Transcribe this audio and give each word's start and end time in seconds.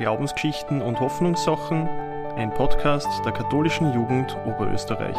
Glaubensgeschichten 0.00 0.80
und 0.80 0.98
Hoffnungssachen, 0.98 1.86
ein 1.86 2.54
Podcast 2.54 3.06
der 3.26 3.32
katholischen 3.32 3.92
Jugend 3.92 4.34
Oberösterreich. 4.46 5.14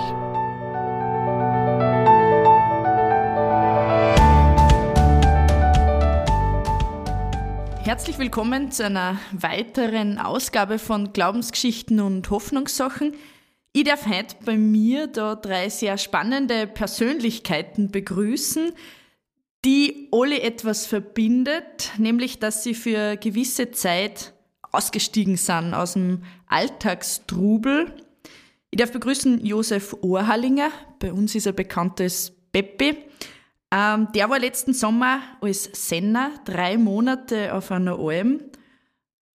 Herzlich 7.86 8.18
willkommen 8.18 8.72
zu 8.72 8.88
einer 8.88 9.20
weiteren 9.34 10.18
Ausgabe 10.18 10.80
von 10.80 11.14
Glaubensgeschichten 11.14 12.00
und 12.00 12.32
Hoffnungssachen. 12.32 13.14
Ich 13.74 13.84
darf 13.84 14.08
heute 14.08 14.36
bei 14.44 14.58
mir 14.58 15.06
da 15.06 15.36
drei 15.36 15.70
sehr 15.70 16.00
spannende 16.00 16.66
Persönlichkeiten 16.66 17.92
begrüßen, 17.92 18.72
die 19.64 20.10
alle 20.12 20.42
etwas 20.42 20.88
verbindet, 20.88 21.92
nämlich 22.00 22.40
dass 22.40 22.64
sie 22.64 22.74
für 22.74 23.16
gewisse 23.18 23.70
Zeit 23.70 24.31
ausgestiegen 24.72 25.38
sind 25.38 25.74
aus 25.74 25.94
dem 25.94 26.24
Alltagstrubel. 26.48 27.94
Ich 28.70 28.80
darf 28.80 28.92
begrüßen 28.92 29.46
Josef 29.46 29.96
Ohrhallinger, 30.02 30.72
bei 31.00 31.12
uns 31.12 31.36
ist 31.36 31.46
er 31.46 31.54
bekannt 31.54 32.00
als 32.00 32.32
Peppi. 32.52 32.98
Ähm, 33.74 34.08
der 34.14 34.30
war 34.30 34.40
letzten 34.40 34.74
Sommer 34.74 35.22
als 35.42 35.70
Senner 35.74 36.32
drei 36.46 36.78
Monate 36.78 37.54
auf 37.54 37.72
einer 37.72 37.98
Alm. 38.00 38.42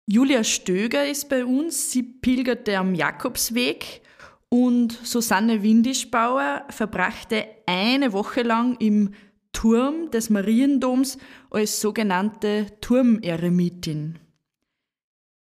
Julia 0.06 0.44
Stöger 0.44 1.06
ist 1.06 1.28
bei 1.28 1.44
uns, 1.44 1.91
sie 1.91 2.02
pilgerte 2.02 2.78
am 2.78 2.94
Jakobsweg 2.94 4.02
und 4.48 4.92
Susanne 4.92 5.62
Windischbauer 5.62 6.64
verbrachte 6.68 7.46
eine 7.66 8.12
Woche 8.12 8.42
lang 8.42 8.77
im 8.78 9.14
Turm 9.52 10.10
des 10.10 10.30
Mariendoms 10.30 11.18
als 11.50 11.80
sogenannte 11.80 12.66
Turmeremitin. 12.80 14.18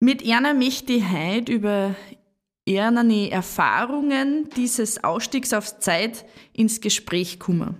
Mit 0.05 0.29
einer 0.29 0.53
möchte 0.53 0.95
ich 0.95 1.05
heute 1.13 1.53
über 1.53 1.95
ihre 2.65 3.31
Erfahrungen 3.31 4.49
dieses 4.57 5.05
Ausstiegs 5.05 5.53
aufs 5.53 5.79
Zeit 5.79 6.25
ins 6.53 6.81
Gespräch 6.81 7.39
kommen. 7.39 7.77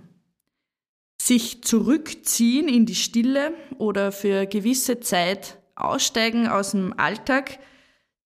Sich 1.21 1.63
zurückziehen 1.63 2.69
in 2.69 2.85
die 2.85 2.95
Stille 2.95 3.53
oder 3.77 4.13
für 4.13 4.45
gewisse 4.45 5.01
Zeit 5.01 5.59
aussteigen 5.75 6.47
aus 6.47 6.71
dem 6.71 6.97
Alltag, 6.97 7.59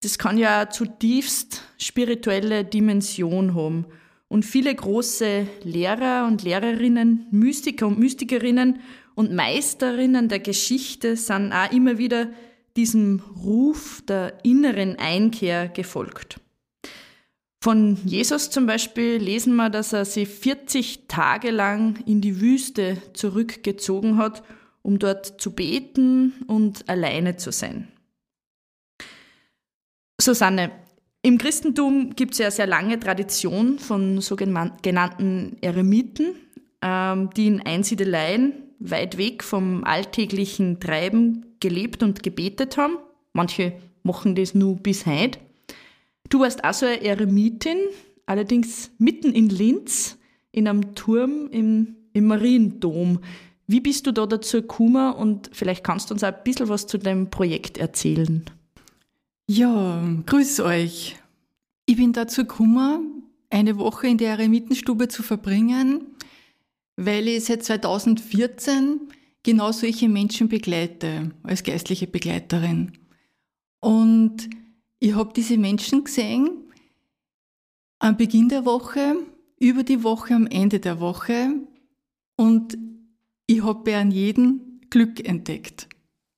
das 0.03 0.19
kann 0.19 0.37
ja 0.37 0.69
zutiefst 0.69 1.63
spirituelle 1.79 2.65
Dimension 2.65 3.55
haben 3.55 3.87
und 4.27 4.45
viele 4.45 4.75
große 4.75 5.47
Lehrer 5.63 6.27
und 6.27 6.43
Lehrerinnen, 6.43 7.25
Mystiker 7.31 7.87
und 7.87 7.97
Mystikerinnen 7.97 8.79
und 9.15 9.33
Meisterinnen 9.33 10.29
der 10.29 10.39
Geschichte 10.39 11.15
sind 11.15 11.51
auch 11.51 11.71
immer 11.71 11.97
wieder 11.97 12.27
diesem 12.77 13.21
Ruf 13.43 14.01
der 14.07 14.45
inneren 14.45 14.97
Einkehr 14.97 15.67
gefolgt. 15.67 16.39
Von 17.61 17.97
Jesus 18.05 18.49
zum 18.49 18.65
Beispiel 18.65 19.17
lesen 19.17 19.55
wir, 19.55 19.69
dass 19.69 19.91
er 19.91 20.05
sich 20.05 20.29
40 20.29 21.07
Tage 21.07 21.51
lang 21.51 22.01
in 22.05 22.21
die 22.21 22.39
Wüste 22.39 23.01
zurückgezogen 23.13 24.17
hat, 24.17 24.43
um 24.83 24.99
dort 24.99 25.41
zu 25.41 25.51
beten 25.51 26.45
und 26.47 26.87
alleine 26.87 27.35
zu 27.35 27.51
sein. 27.51 27.87
Susanne, 30.21 30.71
im 31.23 31.37
Christentum 31.37 32.15
gibt 32.15 32.33
es 32.33 32.37
ja 32.37 32.51
sehr 32.51 32.67
lange 32.67 32.99
Tradition 32.99 33.79
von 33.79 34.21
sogenannten 34.21 35.57
Eremiten, 35.61 36.35
die 36.83 37.47
in 37.47 37.61
Einsiedeleien 37.65 38.53
weit 38.79 39.17
weg 39.17 39.43
vom 39.43 39.83
alltäglichen 39.83 40.79
Treiben 40.79 41.45
gelebt 41.59 42.03
und 42.03 42.23
gebetet 42.23 42.77
haben. 42.77 42.97
Manche 43.33 43.73
machen 44.03 44.35
das 44.35 44.53
nur 44.53 44.75
bis 44.77 45.05
heute. 45.05 45.39
Du 46.29 46.41
warst 46.41 46.63
auch 46.63 46.73
so 46.73 46.85
eine 46.85 47.01
Eremitin, 47.03 47.77
allerdings 48.25 48.91
mitten 48.97 49.33
in 49.33 49.49
Linz, 49.49 50.17
in 50.51 50.67
einem 50.67 50.95
Turm 50.95 51.47
im, 51.51 51.95
im 52.13 52.27
Mariendom. 52.27 53.19
Wie 53.67 53.81
bist 53.81 54.07
du 54.07 54.11
da 54.11 54.25
dazu 54.25 54.61
gekommen 54.61 55.13
und 55.13 55.49
vielleicht 55.53 55.83
kannst 55.83 56.09
du 56.09 56.13
uns 56.13 56.23
auch 56.23 56.33
ein 56.33 56.43
bisschen 56.43 56.69
was 56.69 56.87
zu 56.87 56.97
deinem 56.97 57.29
Projekt 57.29 57.77
erzählen? 57.77 58.45
Ja, 59.47 60.03
grüß 60.25 60.61
euch. 60.61 61.15
Ich 61.85 61.95
bin 61.97 62.13
dazu 62.13 62.41
gekommen, 62.41 63.23
eine 63.49 63.77
Woche 63.77 64.07
in 64.07 64.17
der 64.17 64.31
Eremitenstube 64.31 65.07
zu 65.07 65.23
verbringen, 65.23 66.07
weil 66.97 67.27
ich 67.27 67.45
seit 67.45 67.63
2014 67.63 68.99
genau 69.43 69.71
solche 69.71 70.09
Menschen 70.09 70.49
begleite, 70.49 71.31
als 71.43 71.63
geistliche 71.63 72.07
Begleiterin. 72.07 72.91
Und 73.79 74.49
ich 74.99 75.15
habe 75.15 75.31
diese 75.33 75.57
Menschen 75.57 76.03
gesehen 76.03 76.49
am 77.99 78.17
Beginn 78.17 78.49
der 78.49 78.65
Woche, 78.65 79.15
über 79.59 79.83
die 79.83 80.03
Woche, 80.03 80.35
am 80.35 80.47
Ende 80.47 80.79
der 80.79 80.99
Woche 80.99 81.53
und 82.35 82.77
ich 83.47 83.63
habe 83.63 83.83
bei 83.83 84.03
jedem 84.03 84.81
Glück 84.89 85.25
entdeckt 85.27 85.87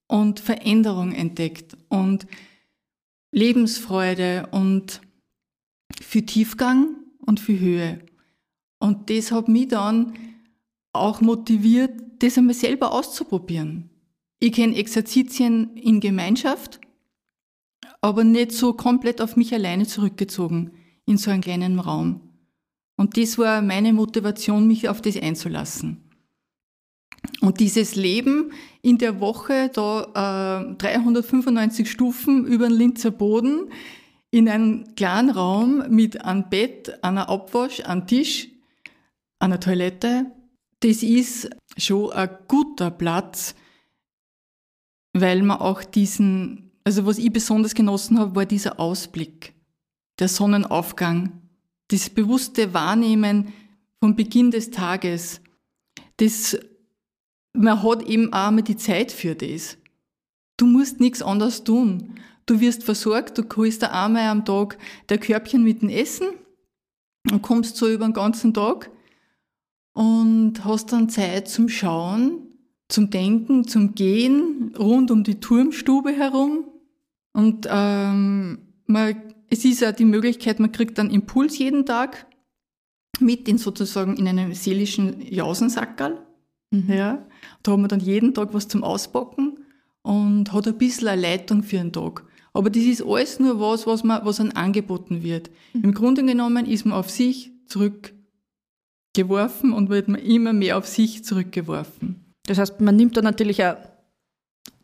und 0.07 0.39
Veränderung 0.39 1.11
entdeckt 1.11 1.77
und 1.89 2.27
Lebensfreude 3.31 4.47
und 4.51 5.01
für 6.01 6.25
Tiefgang 6.25 6.95
und 7.25 7.39
für 7.39 7.59
Höhe. 7.59 7.99
Und 8.79 9.09
das 9.09 9.31
hat 9.31 9.47
mich 9.47 9.67
dann 9.67 10.13
auch 10.93 11.21
motiviert, 11.21 11.91
das 12.19 12.37
einmal 12.37 12.55
selber 12.55 12.91
auszuprobieren. 12.91 13.89
Ich 14.39 14.53
kenne 14.53 14.75
Exerzitien 14.75 15.75
in 15.75 15.99
Gemeinschaft, 15.99 16.79
aber 18.01 18.23
nicht 18.23 18.51
so 18.51 18.73
komplett 18.73 19.21
auf 19.21 19.35
mich 19.35 19.53
alleine 19.53 19.85
zurückgezogen 19.85 20.71
in 21.05 21.17
so 21.17 21.31
einem 21.31 21.41
kleinen 21.41 21.79
Raum. 21.79 22.21
Und 22.95 23.17
das 23.17 23.37
war 23.37 23.61
meine 23.61 23.93
Motivation, 23.93 24.67
mich 24.67 24.89
auf 24.89 25.01
das 25.01 25.17
einzulassen. 25.17 26.09
Und 27.41 27.59
dieses 27.59 27.95
Leben 27.95 28.51
in 28.81 28.97
der 28.97 29.19
Woche, 29.19 29.69
da 29.73 30.69
äh, 30.71 30.75
395 30.75 31.89
Stufen 31.89 32.45
über 32.45 32.67
den 32.67 32.77
Linzer 32.77 33.11
Boden, 33.11 33.69
in 34.31 34.47
einem 34.47 34.95
kleinen 34.95 35.29
Raum 35.31 35.83
mit 35.89 36.23
einem 36.23 36.49
Bett, 36.49 37.03
einer 37.03 37.29
Abwasch, 37.29 37.81
einem 37.81 38.05
Tisch, 38.05 38.49
einer 39.39 39.59
Toilette, 39.59 40.31
das 40.81 41.03
ist 41.03 41.49
schon 41.77 42.11
ein 42.11 42.29
guter 42.47 42.91
Platz, 42.91 43.55
weil 45.13 45.41
man 45.41 45.59
auch 45.59 45.83
diesen, 45.83 46.71
also 46.83 47.05
was 47.05 47.17
ich 47.17 47.31
besonders 47.31 47.75
genossen 47.75 48.19
habe, 48.19 48.35
war 48.35 48.45
dieser 48.45 48.79
Ausblick, 48.79 49.53
der 50.19 50.27
Sonnenaufgang, 50.27 51.41
das 51.89 52.09
bewusste 52.09 52.73
Wahrnehmen 52.73 53.53
vom 53.99 54.15
Beginn 54.15 54.51
des 54.51 54.71
Tages, 54.71 55.41
das 56.17 56.57
man 57.53 57.81
hat 57.83 58.03
eben 58.03 58.31
auch 58.31 58.51
mal 58.51 58.61
die 58.61 58.77
Zeit 58.77 59.11
für 59.11 59.35
das. 59.35 59.77
Du 60.57 60.65
musst 60.65 60.99
nichts 60.99 61.21
anderes 61.21 61.63
tun. 61.63 62.19
Du 62.45 62.59
wirst 62.59 62.83
versorgt, 62.83 63.37
du 63.37 63.43
holst 63.55 63.83
einmal 63.83 64.27
am 64.27 64.45
Tag 64.45 64.77
der 65.09 65.17
Körbchen 65.17 65.63
mit 65.63 65.81
dem 65.81 65.89
Essen 65.89 66.27
und 67.29 67.41
kommst 67.41 67.77
so 67.77 67.87
über 67.87 68.05
den 68.05 68.13
ganzen 68.13 68.53
Tag 68.53 68.91
und 69.93 70.63
hast 70.65 70.91
dann 70.91 71.09
Zeit 71.09 71.47
zum 71.47 71.69
Schauen, 71.69 72.49
zum 72.87 73.09
Denken, 73.09 73.67
zum 73.67 73.95
Gehen 73.95 74.73
rund 74.77 75.11
um 75.11 75.23
die 75.23 75.39
Turmstube 75.39 76.11
herum. 76.11 76.65
Und 77.33 77.67
ähm, 77.69 78.59
man, 78.85 79.15
es 79.49 79.65
ist 79.65 79.81
ja 79.81 79.91
die 79.91 80.05
Möglichkeit, 80.05 80.59
man 80.59 80.71
kriegt 80.71 80.97
dann 80.97 81.09
Impuls 81.09 81.57
jeden 81.57 81.85
Tag 81.85 82.25
mit 83.19 83.47
in 83.47 83.57
sozusagen 83.57 84.17
in 84.17 84.27
einem 84.27 84.53
seelischen 84.53 85.21
Jausensackerl. 85.21 86.19
Mhm. 86.71 86.91
Ja. 86.91 87.25
Da 87.63 87.71
hat 87.71 87.79
man 87.79 87.89
dann 87.89 87.99
jeden 87.99 88.33
Tag 88.33 88.53
was 88.53 88.67
zum 88.67 88.83
Auspacken 88.83 89.59
und 90.01 90.53
hat 90.53 90.67
ein 90.67 90.77
bisschen 90.77 91.07
eine 91.07 91.21
Leitung 91.21 91.63
für 91.63 91.79
einen 91.79 91.91
Tag. 91.91 92.23
Aber 92.53 92.69
das 92.69 92.83
ist 92.83 93.03
alles 93.03 93.39
nur 93.39 93.59
was, 93.59 93.85
was, 93.85 94.03
man, 94.03 94.25
was 94.25 94.39
einem 94.39 94.51
angeboten 94.55 95.23
wird. 95.23 95.49
Mhm. 95.73 95.83
Im 95.83 95.93
Grunde 95.93 96.25
genommen 96.25 96.65
ist 96.65 96.85
man 96.85 96.97
auf 96.97 97.09
sich 97.09 97.51
zurückgeworfen 99.19 99.73
und 99.73 99.89
wird 99.89 100.07
man 100.07 100.21
immer 100.21 100.53
mehr 100.53 100.77
auf 100.77 100.87
sich 100.87 101.23
zurückgeworfen. 101.23 102.33
Das 102.45 102.57
heißt, 102.57 102.81
man 102.81 102.95
nimmt 102.95 103.17
da 103.17 103.21
natürlich 103.21 103.63
auch 103.63 103.75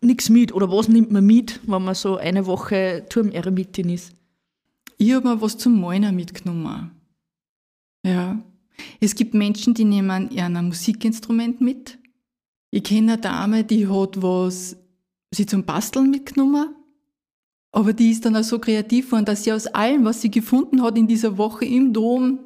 nichts 0.02 0.30
mit. 0.30 0.54
Oder 0.54 0.70
was 0.70 0.88
nimmt 0.88 1.12
man 1.12 1.26
mit, 1.26 1.60
wenn 1.68 1.84
man 1.84 1.96
so 1.96 2.18
eine 2.18 2.46
Woche 2.46 3.06
Turmeremitin 3.10 3.90
ist? 3.90 4.14
Ich 4.98 5.14
habe 5.14 5.28
mir 5.28 5.42
was 5.42 5.58
zum 5.58 5.80
Malen 5.80 6.16
mitgenommen. 6.16 6.92
Ja. 8.06 8.42
Es 9.00 9.16
gibt 9.16 9.34
Menschen, 9.34 9.74
die 9.74 9.86
nehmen 9.86 10.30
ein 10.38 10.66
Musikinstrument 10.66 11.62
mit. 11.62 11.98
Ich 12.72 12.84
kenne 12.84 13.14
eine 13.14 13.22
Dame, 13.22 13.64
die 13.64 13.88
hat 13.88 14.22
was 14.22 14.76
sie 15.32 15.46
zum 15.46 15.64
Basteln 15.64 16.12
mitgenommen. 16.12 16.76
Aber 17.72 17.94
die 17.94 18.12
ist 18.12 18.26
dann 18.26 18.36
auch 18.36 18.44
so 18.44 18.60
kreativ 18.60 19.08
geworden, 19.08 19.26
dass 19.26 19.44
sie 19.44 19.54
aus 19.54 19.68
allem, 19.68 20.06
was 20.06 20.22
sie 20.22 20.32
gefunden 20.32 20.82
hat 20.82 20.98
in 20.98 21.08
dieser 21.08 21.38
Woche 21.38 21.66
im 21.66 21.92
Dom 21.94 22.45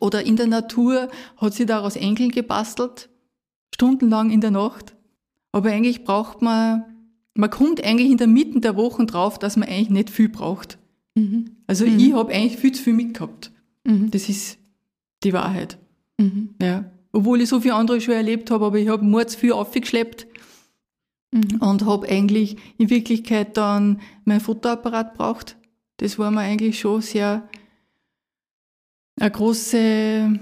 oder 0.00 0.24
in 0.24 0.36
der 0.36 0.46
Natur, 0.46 1.08
hat 1.36 1.54
sie 1.54 1.66
daraus 1.66 1.96
Engeln 1.96 2.30
gebastelt. 2.30 3.08
Stundenlang 3.74 4.30
in 4.30 4.40
der 4.40 4.50
Nacht. 4.50 4.94
Aber 5.52 5.70
eigentlich 5.70 6.04
braucht 6.04 6.42
man 6.42 6.84
man 7.36 7.50
kommt 7.50 7.84
eigentlich 7.84 8.10
in 8.10 8.16
der 8.16 8.26
Mitte 8.26 8.60
der 8.60 8.76
Wochen 8.76 9.06
drauf, 9.06 9.38
dass 9.38 9.56
man 9.56 9.68
eigentlich 9.68 9.90
nicht 9.90 10.10
viel 10.10 10.28
braucht. 10.28 10.78
Mhm. 11.14 11.56
Also 11.66 11.86
mhm. 11.86 11.98
ich 11.98 12.12
habe 12.12 12.32
eigentlich 12.32 12.56
viel 12.56 12.72
zu 12.72 12.82
viel 12.82 12.94
mitgehabt. 12.94 13.52
Mhm. 13.84 14.10
Das 14.10 14.28
ist 14.28 14.58
die 15.22 15.32
Wahrheit. 15.32 15.78
Mhm. 16.18 16.50
Ja. 16.60 16.90
Obwohl 17.12 17.40
ich 17.40 17.48
so 17.48 17.60
viele 17.60 17.74
andere 17.74 18.00
schon 18.00 18.14
erlebt 18.14 18.50
habe, 18.50 18.64
aber 18.66 18.78
ich 18.78 18.88
habe 18.88 19.04
mords 19.04 19.34
viel 19.34 19.52
aufgeschleppt 19.52 20.26
mhm. 21.30 21.60
und 21.60 21.84
habe 21.84 22.08
eigentlich 22.08 22.56
in 22.78 22.90
Wirklichkeit 22.90 23.56
dann 23.56 24.00
mein 24.24 24.40
Fotoapparat 24.40 25.14
braucht. 25.14 25.56
Das 25.98 26.18
war 26.18 26.30
mir 26.30 26.40
eigentlich 26.40 26.78
schon 26.78 27.00
sehr 27.00 27.48
ein 29.18 29.32
große, 29.32 30.38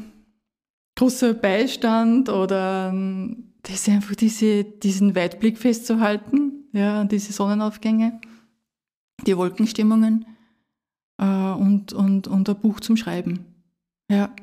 großer 0.97 1.35
Beistand 1.35 2.29
oder 2.29 2.91
ähm, 2.93 3.55
das 3.63 3.75
ist 3.77 3.89
einfach 3.89 4.15
diese, 4.15 4.65
diesen 4.65 5.15
Weitblick 5.15 5.59
festzuhalten, 5.59 6.69
ja, 6.73 7.05
diese 7.05 7.33
Sonnenaufgänge, 7.33 8.21
die 9.27 9.37
Wolkenstimmungen 9.37 10.27
äh, 11.19 11.25
und, 11.25 11.93
und, 11.93 12.29
und 12.29 12.49
ein 12.49 12.61
Buch 12.61 12.81
zum 12.81 12.97
Schreiben. 12.97 13.47
Ja. 14.11 14.35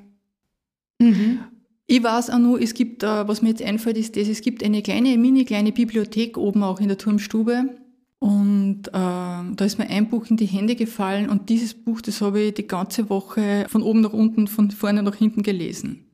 Mhm. 1.00 1.40
Ich 1.88 2.02
weiß 2.02 2.30
auch 2.30 2.40
nur, 2.40 2.62
es 2.62 2.74
gibt, 2.74 3.04
äh, 3.04 3.28
was 3.28 3.42
mir 3.42 3.50
jetzt 3.50 3.62
einfällt, 3.62 3.98
ist 3.98 4.16
das, 4.16 4.28
es 4.28 4.42
gibt 4.42 4.64
eine 4.64 4.82
kleine, 4.82 5.18
mini 5.18 5.46
kleine 5.46 5.72
Bibliothek 5.72 6.38
oben 6.38 6.64
auch 6.64 6.80
in 6.80 6.88
der 6.88 6.98
Turmstube. 6.98 7.81
Und 8.22 8.90
äh, 8.90 8.92
da 8.92 9.66
ist 9.66 9.80
mir 9.80 9.90
ein 9.90 10.08
Buch 10.08 10.28
in 10.30 10.38
die 10.38 10.46
Hände 10.46 10.76
gefallen 10.76 11.28
und 11.28 11.50
dieses 11.50 11.74
Buch, 11.74 12.02
das 12.02 12.22
habe 12.22 12.40
ich 12.40 12.54
die 12.54 12.68
ganze 12.68 13.10
Woche 13.10 13.66
von 13.68 13.82
oben 13.82 14.02
nach 14.02 14.14
unten, 14.14 14.46
von 14.46 14.70
vorne 14.70 15.02
nach 15.02 15.16
hinten 15.16 15.42
gelesen. 15.42 16.06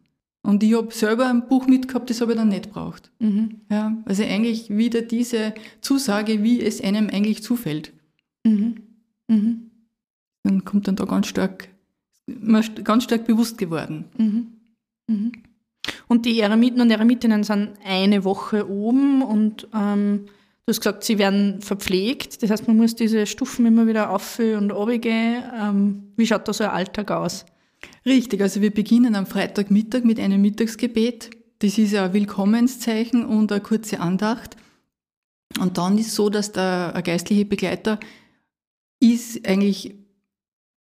Und 0.41 0.63
ich 0.63 0.73
habe 0.73 0.93
selber 0.93 1.27
ein 1.27 1.49
Buch 1.49 1.67
mitgehabt, 1.67 2.09
das 2.09 2.21
habe 2.21 2.31
ich 2.31 2.37
dann 2.37 2.47
nicht 2.47 2.71
braucht. 2.71 3.11
Mhm. 3.19 3.59
Ja, 3.69 3.97
also 4.05 4.23
eigentlich 4.23 4.69
wieder 4.69 5.01
diese 5.01 5.53
Zusage, 5.81 6.43
wie 6.43 6.61
es 6.61 6.79
einem 6.79 7.09
eigentlich 7.09 7.43
zufällt. 7.43 7.91
Mhm. 8.45 8.75
Mhm. 9.27 9.71
Dann 10.43 10.63
kommt 10.63 10.87
dann 10.87 10.95
da 10.95 11.03
ganz 11.03 11.27
stark, 11.27 11.67
ganz 12.85 13.03
stark 13.03 13.27
bewusst 13.27 13.57
geworden. 13.57 14.05
Mhm. 14.17 14.47
Mhm. 15.07 15.31
Und 16.07 16.25
die 16.25 16.39
Eremiten 16.39 16.79
und 16.79 16.89
Eremitinnen 16.89 17.43
sind 17.43 17.71
eine 17.83 18.23
Woche 18.23 18.69
oben 18.69 19.21
und 19.23 19.67
ähm, 19.73 20.27
du 20.67 20.71
hast 20.71 20.81
gesagt, 20.81 21.05
sie 21.05 21.17
werden 21.17 21.61
verpflegt. 21.61 22.43
Das 22.43 22.49
heißt, 22.49 22.67
man 22.67 22.75
muss 22.75 22.93
diese 22.93 23.25
Stufen 23.25 23.65
immer 23.65 23.87
wieder 23.87 24.09
auf 24.09 24.37
und 24.39 24.69
runtergehen. 24.71 25.41
Ähm, 25.57 26.11
wie 26.17 26.27
schaut 26.27 26.45
da 26.45 26.51
so 26.51 26.65
ein 26.65 26.71
Alltag 26.71 27.09
aus? 27.09 27.45
Richtig, 28.05 28.41
also 28.41 28.59
wir 28.61 28.71
beginnen 28.71 29.15
am 29.15 29.25
Freitagmittag 29.25 30.03
mit 30.03 30.19
einem 30.19 30.41
Mittagsgebet. 30.41 31.29
Das 31.59 31.77
ist 31.77 31.95
ein 31.95 32.11
Willkommenszeichen 32.11 33.25
und 33.25 33.51
eine 33.51 33.61
kurze 33.61 34.01
Andacht. 34.01 34.57
Und 35.57 35.77
dann 35.77 35.97
ist 35.97 36.07
es 36.07 36.15
so, 36.15 36.29
dass 36.29 36.51
der 36.51 37.01
geistliche 37.01 37.45
Begleiter 37.45 37.97
ist 38.99 39.47
eigentlich 39.47 39.95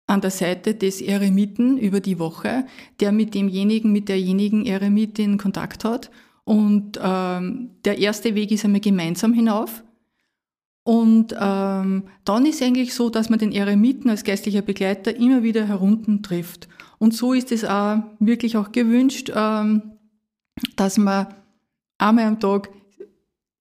an 0.07 0.21
der 0.21 0.31
Seite 0.31 0.77
des 0.77 1.01
Eremiten 1.01 1.77
über 1.77 1.99
die 1.99 2.21
Woche, 2.21 2.67
der 3.01 3.11
mit 3.11 3.35
demjenigen, 3.35 3.91
mit 3.91 4.09
derjenigen 4.09 4.65
Eremitin 4.65 5.39
Kontakt 5.39 5.85
hat. 5.85 6.11
Und 6.45 6.99
ähm, 7.03 7.71
der 7.85 7.99
erste 7.99 8.35
Weg 8.35 8.51
ist 8.51 8.65
einmal 8.65 8.81
gemeinsam 8.81 9.33
hinauf. 9.33 9.83
Und 10.85 11.35
ähm, 11.39 12.05
dann 12.25 12.47
ist 12.47 12.61
eigentlich 12.61 12.95
so, 12.95 13.09
dass 13.09 13.31
man 13.31 13.39
den 13.39 13.53
Eremiten 13.53 14.11
als 14.11 14.25
geistlicher 14.25 14.63
Begleiter 14.63 15.15
immer 15.15 15.45
wieder 15.45 15.67
herunten 15.67 16.23
trifft. 16.23 16.69
Und 16.99 17.15
so 17.15 17.33
ist 17.33 17.53
es 17.53 17.65
auch 17.65 17.99
wirklich 18.19 18.57
auch 18.57 18.73
gewünscht, 18.73 19.31
ähm, 19.35 19.83
dass 20.77 20.99
man 20.99 21.29
einmal 21.99 22.25
am 22.25 22.41
Tag 22.41 22.71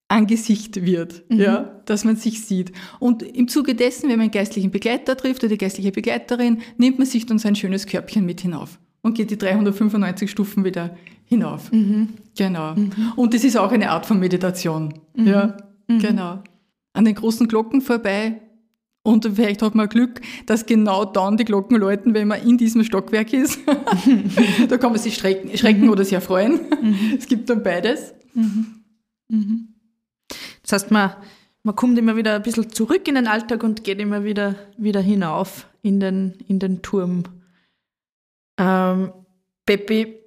Angesicht 0.08 0.84
wird, 0.84 1.24
mhm. 1.30 1.40
ja, 1.40 1.82
dass 1.86 2.04
man 2.04 2.18
sich 2.18 2.42
sieht. 2.46 2.74
Und 3.00 3.24
im 3.24 3.48
Zuge 3.48 3.76
dessen, 3.76 4.10
wenn 4.10 4.18
man 4.18 4.26
einen 4.26 4.32
geistlichen 4.32 4.70
Begleiter 4.70 5.16
trifft 5.16 5.44
oder 5.44 5.52
die 5.52 5.58
geistliche 5.58 5.92
Begleiterin, 5.92 6.62
nimmt 6.78 6.98
man 6.98 7.08
sich 7.08 7.26
dann 7.26 7.40
sein 7.40 7.56
schönes 7.56 7.86
Körbchen 7.86 8.26
mit 8.26 8.42
hinauf 8.42 8.78
und 9.02 9.16
geht 9.16 9.32
die 9.32 9.38
395 9.38 10.30
Stufen 10.30 10.66
wieder 10.66 10.98
hinauf. 11.32 11.72
Mhm. 11.72 12.10
Genau. 12.38 12.76
Mhm. 12.76 13.14
Und 13.16 13.34
das 13.34 13.44
ist 13.44 13.58
auch 13.58 13.72
eine 13.72 13.90
Art 13.90 14.06
von 14.06 14.20
Meditation. 14.20 14.94
Mhm. 15.16 15.28
Ja, 15.28 15.58
mhm. 15.88 16.00
genau. 16.00 16.44
An 16.94 17.06
den 17.06 17.16
großen 17.16 17.48
Glocken 17.48 17.82
vorbei. 17.82 18.42
Und 19.04 19.26
vielleicht 19.34 19.64
hat 19.64 19.74
man 19.74 19.90
Glück, 19.90 20.22
dass 20.46 20.66
genau 20.66 21.06
dann 21.06 21.38
die 21.38 21.46
Glocken 21.46 21.78
läuten, 21.78 22.14
wenn 22.14 22.28
man 22.28 22.44
in 22.44 22.58
diesem 22.58 22.84
Stockwerk 22.84 23.34
ist. 23.34 23.60
da 24.70 24.78
kann 24.78 24.92
man 24.92 25.00
sich 25.00 25.16
schrecken, 25.16 25.58
schrecken 25.58 25.86
mhm. 25.86 25.90
oder 25.90 26.04
sich 26.04 26.14
erfreuen. 26.14 26.60
Es 27.18 27.26
gibt 27.28 27.50
dann 27.50 27.64
beides. 27.64 28.14
Das 30.62 30.74
heißt, 30.74 30.92
man, 30.92 31.14
man 31.64 31.76
kommt 31.76 31.98
immer 31.98 32.16
wieder 32.16 32.36
ein 32.36 32.44
bisschen 32.44 32.70
zurück 32.70 33.08
in 33.08 33.16
den 33.16 33.26
Alltag 33.26 33.64
und 33.64 33.84
geht 33.84 34.00
immer 34.00 34.24
wieder, 34.24 34.56
wieder 34.78 35.02
hinauf 35.02 35.68
in 35.82 36.00
den, 36.00 36.36
in 36.48 36.60
den 36.60 36.84
Turm. 36.84 37.24
Ähm, 38.60 39.12
Peppi, 39.66 40.21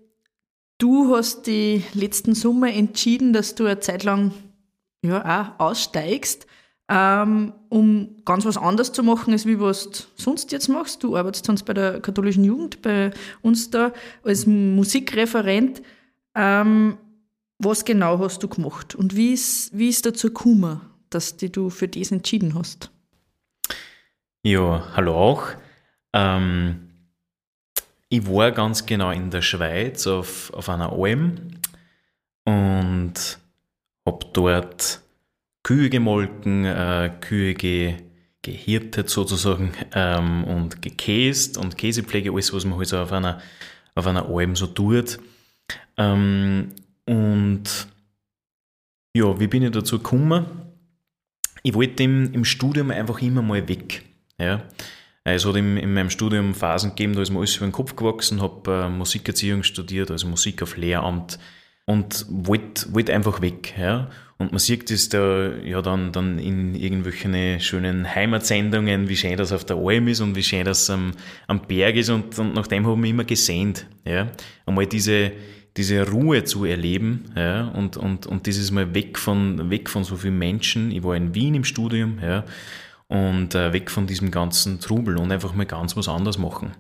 du 0.79 1.15
hast 1.15 1.47
die 1.47 1.83
letzten 1.95 2.35
Sommer 2.35 2.73
entschieden, 2.73 3.33
dass 3.33 3.55
du 3.55 3.67
eine 3.67 3.81
Zeit 3.81 4.05
lang 4.05 4.33
ja, 5.03 5.55
auch 5.59 5.67
aussteigst, 5.67 6.47
ähm, 6.89 7.53
um 7.69 8.17
ganz 8.25 8.45
was 8.45 8.57
anderes 8.57 8.93
zu 8.93 9.03
machen, 9.03 9.33
als 9.33 9.47
wie 9.47 9.61
was 9.61 9.91
du 9.91 9.99
sonst 10.17 10.53
jetzt 10.53 10.69
machst. 10.69 11.03
Du 11.03 11.17
arbeitest 11.17 11.47
sonst 11.47 11.65
bei 11.65 11.75
der 11.75 12.01
katholischen 12.01 12.45
Jugend, 12.45 12.83
bei 12.83 13.11
uns 13.43 13.71
da 13.71 13.93
als 14.23 14.47
Musikreferent. 14.47 15.83
Ähm, 16.35 16.99
was 17.59 17.85
genau 17.85 18.19
hast 18.19 18.43
du 18.43 18.49
gemacht 18.49 18.95
und 18.95 19.17
wie 19.17 19.33
ist, 19.33 19.77
wie 19.77 19.89
ist 19.89 20.05
dazu 20.05 20.29
gekommen, 20.29 20.81
dass 21.09 21.37
die 21.37 21.51
du 21.51 21.71
für 21.71 21.89
das 21.89 22.11
entschieden 22.11 22.55
hast? 22.55 22.91
Ja, 24.43 24.89
hallo 24.95 25.15
auch. 25.15 25.47
Ähm, 26.13 26.84
ich 28.15 28.29
war 28.29 28.53
ganz 28.53 28.87
genau 28.87 29.11
in 29.11 29.31
der 29.31 29.43
Schweiz 29.43 30.07
auf, 30.07 30.53
auf 30.55 30.69
einer 30.69 30.93
Alm 30.93 31.51
und 32.45 33.15
habe 34.07 34.27
dort 34.33 35.01
Kühe 35.65 35.91
gemolken, 35.91 36.65
äh, 36.65 37.11
Kühe 37.21 37.55
ge, 37.55 37.97
gehirtet 38.43 39.11
sozusagen 39.11 39.73
ähm, 39.95 40.45
und 40.45 40.81
gekäst 40.81 41.59
und 41.59 41.77
Käsepflege, 41.77 42.33
alles, 42.33 42.53
was 42.53 42.65
man 42.65 42.79
halt 42.79 42.89
so 42.89 42.99
auf 42.99 43.11
einer, 43.11 43.41
auf 43.97 44.07
einer 44.07 44.29
Alm 44.29 44.55
so 44.55 44.69
tut. 44.69 45.19
Ähm, 45.97 46.69
und 47.07 47.89
ja, 49.17 49.41
wie 49.41 49.47
bin 49.49 49.65
ich 49.65 49.73
dazu 49.73 49.99
gekommen? 49.99 50.47
Ich 51.65 51.75
wollte 51.75 52.05
im, 52.05 52.33
im 52.33 52.45
Studium 52.45 52.93
einfach 52.93 53.21
immer 53.23 53.43
mal 53.43 53.67
weg. 53.69 54.05
Ja. 54.39 54.63
Es 55.27 55.47
hat 55.47 55.57
in, 55.57 55.79
in 55.79 55.95
meinem 55.95 56.11
Studium 56.11 56.55
Phasen 56.55 56.91
gegeben, 56.91 57.15
da 57.15 57.23
ist 57.23 57.31
mir 57.31 57.39
alles 57.39 57.57
über 57.57 57.67
den 57.67 57.73
Kopf 57.73 57.97
gewachsen, 57.97 58.43
habe 58.43 58.71
äh, 58.71 58.89
Musikerziehung 58.91 59.63
studiert, 59.63 60.11
also 60.11 60.29
Musik 60.29 60.63
auf 60.63 60.77
Lehramt 60.77 61.39
und 61.87 62.27
wollte 62.29 62.93
wollt 62.93 63.09
einfach 63.09 63.41
weg. 63.41 63.75
Ja. 63.79 64.11
Und 64.37 64.53
man 64.53 64.59
sieht 64.59 64.91
das 64.91 65.09
da 65.09 65.55
ja 65.65 65.81
dann, 65.81 66.13
dann 66.13 66.39
in 66.39 66.75
irgendwelchen 66.75 67.61
schönen 67.61 68.15
Heimatsendungen, 68.15 69.09
wie 69.09 69.17
schön 69.17 69.37
das 69.39 69.53
auf 69.53 69.65
der 69.65 69.77
Alm 69.77 70.09
ist 70.09 70.21
und 70.21 70.37
wie 70.37 70.43
schön 70.43 70.65
das 70.65 70.91
am, 70.91 71.13
am 71.47 71.63
Berg 71.63 71.97
ist 71.97 72.11
und, 72.11 72.39
und 72.39 72.55
nach 72.55 72.67
dem 72.67 72.85
habe 72.85 72.97
ich 72.97 73.01
mich 73.01 73.11
immer 73.11 73.25
gesehnt. 73.25 73.87
Ja. 74.05 74.31
Einmal 74.67 74.87
diese, 74.87 75.33
diese 75.77 76.07
Ruhe 76.07 76.45
zu 76.45 76.67
erleben 76.67 77.33
ja, 77.35 77.69
und, 77.69 77.97
und, 77.97 78.27
und 78.27 78.47
dieses 78.47 78.71
Mal 78.71 78.95
weg 78.95 79.19
von, 79.19 79.71
weg 79.71 79.89
von 79.89 80.05
so 80.05 80.17
vielen 80.17 80.39
Menschen. 80.39 80.91
Ich 80.91 81.03
war 81.03 81.17
in 81.17 81.35
Wien 81.35 81.55
im 81.55 81.65
Studium 81.65 82.19
ja, 82.21 82.45
und 83.09 83.55
äh, 83.55 83.73
weg 83.73 83.91
von 83.91 84.07
diesem 84.07 84.31
ganzen 84.31 84.81
Trubel 84.81 85.17
und 85.19 85.31
einfach 85.31 85.55
mal 85.55 85.67
ganz 85.67 85.97
was 85.97 86.09
anderes 86.09 86.39
machen. 86.39 86.73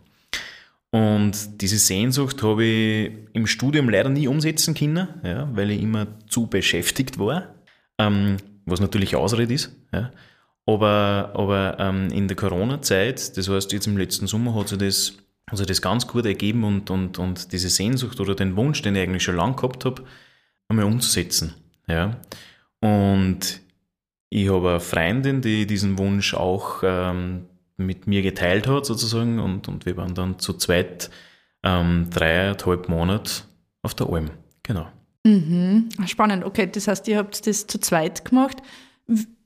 Und 0.90 1.60
diese 1.60 1.78
Sehnsucht 1.78 2.42
habe 2.42 2.64
ich 2.64 3.12
im 3.32 3.46
Studium 3.46 3.88
leider 3.88 4.08
nie 4.08 4.28
umsetzen 4.28 4.74
können, 4.74 5.08
ja, 5.24 5.48
weil 5.54 5.70
ich 5.72 5.82
immer 5.82 6.06
zu 6.28 6.46
beschäftigt 6.46 7.18
war, 7.18 7.54
ähm, 7.98 8.36
was 8.64 8.80
natürlich 8.80 9.16
Ausrede 9.16 9.52
ist. 9.52 9.74
Ja. 9.92 10.12
Aber, 10.66 11.32
aber 11.34 11.76
ähm, 11.80 12.10
in 12.10 12.28
der 12.28 12.36
Corona-Zeit, 12.36 13.36
das 13.36 13.48
heißt 13.48 13.72
jetzt 13.72 13.86
im 13.86 13.96
letzten 13.96 14.26
Sommer, 14.26 14.54
hat 14.54 14.68
sich 14.68 14.78
das 14.78 15.14
also 15.46 15.64
das 15.64 15.82
ganz 15.82 16.06
gut 16.06 16.24
ergeben 16.26 16.64
und, 16.64 16.90
und, 16.90 17.18
und 17.18 17.52
diese 17.52 17.68
Sehnsucht 17.68 18.18
oder 18.20 18.34
den 18.34 18.56
Wunsch, 18.56 18.82
den 18.82 18.96
ich 18.96 19.02
eigentlich 19.02 19.22
schon 19.22 19.36
lange 19.36 19.56
gehabt 19.56 19.84
habe, 19.84 20.04
einmal 20.68 20.86
umzusetzen. 20.86 21.54
Ja. 21.86 22.16
Und 22.80 23.60
ich 24.30 24.50
habe 24.50 24.70
eine 24.70 24.80
Freundin, 24.80 25.40
die 25.40 25.66
diesen 25.66 25.98
Wunsch 25.98 26.34
auch 26.34 26.82
ähm, 26.82 27.46
mit 27.76 28.06
mir 28.06 28.22
geteilt 28.22 28.66
hat, 28.66 28.86
sozusagen, 28.86 29.38
und, 29.38 29.68
und 29.68 29.86
wir 29.86 29.96
waren 29.96 30.14
dann 30.14 30.38
zu 30.38 30.54
zweit 30.54 31.10
ähm, 31.62 32.08
dreieinhalb 32.10 32.88
Monate 32.88 33.42
auf 33.82 33.94
der 33.94 34.08
Alm. 34.08 34.30
Genau. 34.62 34.86
Mhm. 35.24 35.88
Spannend, 36.06 36.44
okay. 36.44 36.68
Das 36.70 36.88
heißt, 36.88 37.08
ihr 37.08 37.18
habt 37.18 37.46
das 37.46 37.66
zu 37.66 37.78
zweit 37.78 38.24
gemacht. 38.24 38.58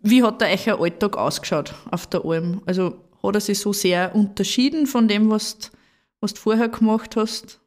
Wie 0.02 0.22
hat 0.22 0.40
der 0.40 0.48
euer 0.48 0.80
Alltag 0.80 1.16
ausgeschaut 1.16 1.74
auf 1.90 2.06
der 2.06 2.24
Alm? 2.24 2.62
Also 2.66 2.96
hat 3.22 3.34
er 3.34 3.40
sich 3.40 3.58
so 3.58 3.72
sehr 3.72 4.14
unterschieden 4.14 4.86
von 4.86 5.08
dem, 5.08 5.30
was 5.30 5.58
du 5.58 5.68
was 6.20 6.34
du 6.34 6.40
vorher 6.40 6.68
gemacht 6.68 7.16
hast? 7.16 7.60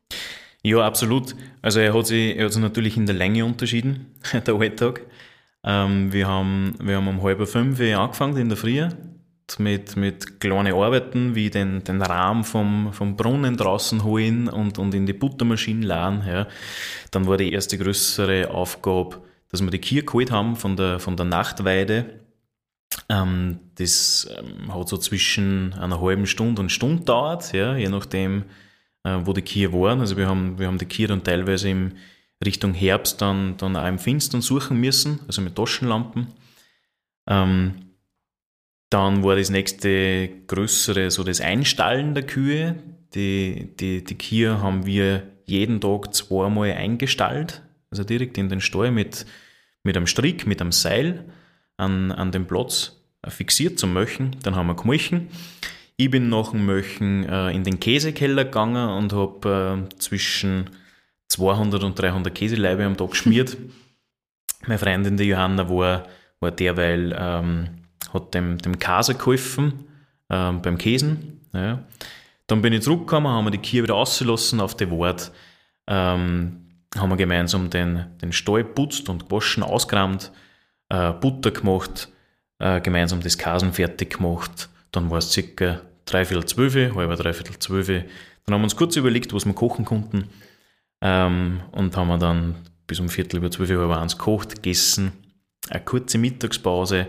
Ja, 0.64 0.86
absolut. 0.86 1.36
Also 1.62 1.80
er 1.80 1.94
hat 1.94 2.08
sich, 2.08 2.36
er 2.36 2.46
hat 2.46 2.54
sich 2.54 2.62
natürlich 2.62 2.98
in 2.98 3.06
der 3.06 3.16
Länge 3.16 3.46
unterschieden, 3.46 4.08
der 4.46 4.56
Alltag. 4.56 5.02
Ähm, 5.64 6.12
wir, 6.12 6.28
haben, 6.28 6.76
wir 6.82 6.98
haben 6.98 7.08
um 7.08 7.22
halb 7.22 7.48
fünf 7.48 7.80
angefangen 7.80 8.38
in 8.38 8.50
der 8.50 8.58
Früh 8.58 8.88
mit, 9.60 9.96
mit 9.96 10.40
kleinen 10.40 10.74
Arbeiten 10.74 11.36
wie 11.36 11.50
den, 11.50 11.84
den 11.84 12.02
Rahmen 12.02 12.44
vom, 12.44 12.94
vom 12.94 13.16
Brunnen 13.16 13.58
draußen 13.58 14.04
holen 14.04 14.48
und, 14.48 14.78
und 14.78 14.94
in 14.94 15.06
die 15.06 15.14
Buttermaschine 15.14 15.86
laden. 15.86 16.24
Ja. 16.26 16.48
Dann 17.12 17.28
war 17.28 17.38
die 17.38 17.52
erste 17.52 17.78
größere 17.78 18.50
Aufgabe, 18.52 19.22
dass 19.50 19.62
wir 19.62 19.72
die 19.72 19.80
Kier 19.80 20.06
geholt 20.06 20.32
haben 20.32 20.56
von 20.56 20.76
der, 20.78 21.00
von 21.00 21.18
der 21.18 21.26
Nachtweide. 21.26 22.22
Ähm, 23.10 23.60
das 23.76 24.30
ähm, 24.38 24.74
hat 24.74 24.90
so 24.90 24.98
zwischen 24.98 25.74
einer 25.74 26.02
halben 26.02 26.28
Stunde 26.28 26.62
und 26.62 26.72
Stunde 26.72 27.04
dauert, 27.04 27.54
ja, 27.54 27.76
je 27.76 27.90
nachdem, 27.90 28.44
äh, 29.04 29.18
wo 29.24 29.34
die 29.34 29.42
Kier 29.42 29.74
waren. 29.74 30.00
Also 30.00 30.18
wir 30.18 30.28
haben, 30.28 30.60
wir 30.60 30.68
haben 30.68 30.78
die 30.78 30.86
Kier 30.86 31.08
dann 31.08 31.24
teilweise 31.24 31.70
im 31.70 31.94
Richtung 32.46 32.74
Herbst 32.74 33.22
dann, 33.22 33.58
dann 33.58 33.76
auch 33.76 33.88
im 33.88 34.00
Finstern 34.00 34.42
suchen 34.42 34.80
müssen, 34.80 35.20
also 35.28 35.42
mit 35.42 35.56
Taschenlampen. 35.56 36.28
Ähm, 37.28 37.92
dann 38.90 39.24
war 39.24 39.36
das 39.36 39.50
nächste 39.50 40.30
größere 40.48 41.12
so 41.12 41.24
das 41.24 41.40
Einstallen 41.40 42.14
der 42.14 42.26
Kühe. 42.26 42.76
Die, 43.14 43.70
die, 43.80 44.04
die 44.04 44.18
Kühe 44.18 44.62
haben 44.62 44.86
wir 44.86 45.24
jeden 45.46 45.80
Tag 45.82 46.14
zweimal 46.14 46.72
eingestallt, 46.72 47.62
also 47.90 48.04
direkt 48.04 48.38
in 48.38 48.50
den 48.50 48.62
Stall 48.62 48.92
mit, 48.92 49.26
mit 49.84 49.96
einem 49.96 50.08
Strick, 50.08 50.48
mit 50.48 50.62
einem 50.62 50.72
Seil 50.72 51.26
an, 51.78 52.12
an 52.12 52.32
den 52.32 52.48
Platz 52.48 52.98
fixiert 53.28 53.80
zum 53.80 53.94
Möchen. 53.94 54.36
Dann 54.44 54.56
haben 54.56 54.68
wir 54.68 54.76
gemolchen. 54.76 55.28
Ich 55.98 56.10
bin 56.10 56.30
nach 56.30 56.52
dem 56.52 56.66
Möchen 56.66 57.28
äh, 57.30 57.52
in 57.52 57.64
den 57.64 57.80
Käsekeller 57.80 58.46
gegangen 58.46 58.90
und 58.90 59.14
habe 59.14 59.88
äh, 59.92 59.96
zwischen 60.00 60.70
200 61.32 61.84
und 61.84 62.00
300 62.00 62.34
Käseleibe 62.36 62.86
am 62.86 62.98
Tag 62.98 63.12
geschmiert. 63.12 63.58
Meine 64.68 64.78
Freundin, 64.78 65.18
die 65.18 65.24
Johanna, 65.24 65.70
war, 65.70 66.04
war 66.40 66.52
derweil 66.52 67.16
ähm, 67.18 67.70
hat 68.14 68.34
dem, 68.34 68.58
dem 68.58 68.78
Kase 68.80 69.16
geholfen 69.16 69.86
ähm, 70.30 70.62
beim 70.62 70.78
Käsen. 70.78 71.42
Ja. 71.54 71.84
Dann 72.48 72.62
bin 72.62 72.74
ich 72.74 72.82
zurückgekommen, 72.82 73.28
haben 73.28 73.46
wir 73.46 73.52
die 73.52 73.62
Kühe 73.62 73.84
wieder 73.84 73.96
ausgelassen 73.96 74.60
auf 74.60 74.76
die 74.76 74.90
Wort, 74.90 75.32
ähm, 75.88 76.68
haben 76.98 77.10
wir 77.10 77.16
gemeinsam 77.16 77.70
den, 77.70 78.06
den 78.22 78.34
Stall 78.34 78.66
putzt 78.66 79.08
und 79.08 79.30
gewaschen, 79.30 79.64
ausgerammt, 79.64 80.32
äh, 80.90 81.14
Butter 81.14 81.52
gemacht, 81.52 82.10
äh, 82.60 82.82
gemeinsam 82.82 83.22
das 83.22 83.38
Kasen 83.38 83.72
fertig 83.72 84.18
gemacht. 84.18 84.70
Dann 84.92 85.10
war 85.10 85.20
es 85.20 85.32
circa 85.32 85.80
dreiviertel 86.06 86.46
zwölf, 86.46 86.76
halber 86.76 87.16
dreiviertel 87.16 87.58
zwölf. 87.58 87.88
Dann 87.88 88.54
haben 88.54 88.62
wir 88.62 88.66
uns 88.66 88.76
kurz 88.76 88.98
überlegt, 88.98 89.34
was 89.34 89.46
wir 89.46 89.54
kochen 89.54 89.86
konnten 89.86 90.30
ähm, 91.02 91.62
und 91.72 91.98
haben 91.98 92.08
wir 92.08 92.18
dann 92.18 92.56
bis 92.88 93.00
um 93.00 93.10
Viertel 93.10 93.38
über 93.38 93.52
zwölf, 93.52 93.70
halb 93.70 93.92
eins 93.92 94.18
gekocht, 94.18 94.56
gegessen, 94.56 95.12
eine 95.70 95.84
kurze 95.84 96.18
Mittagspause, 96.18 97.08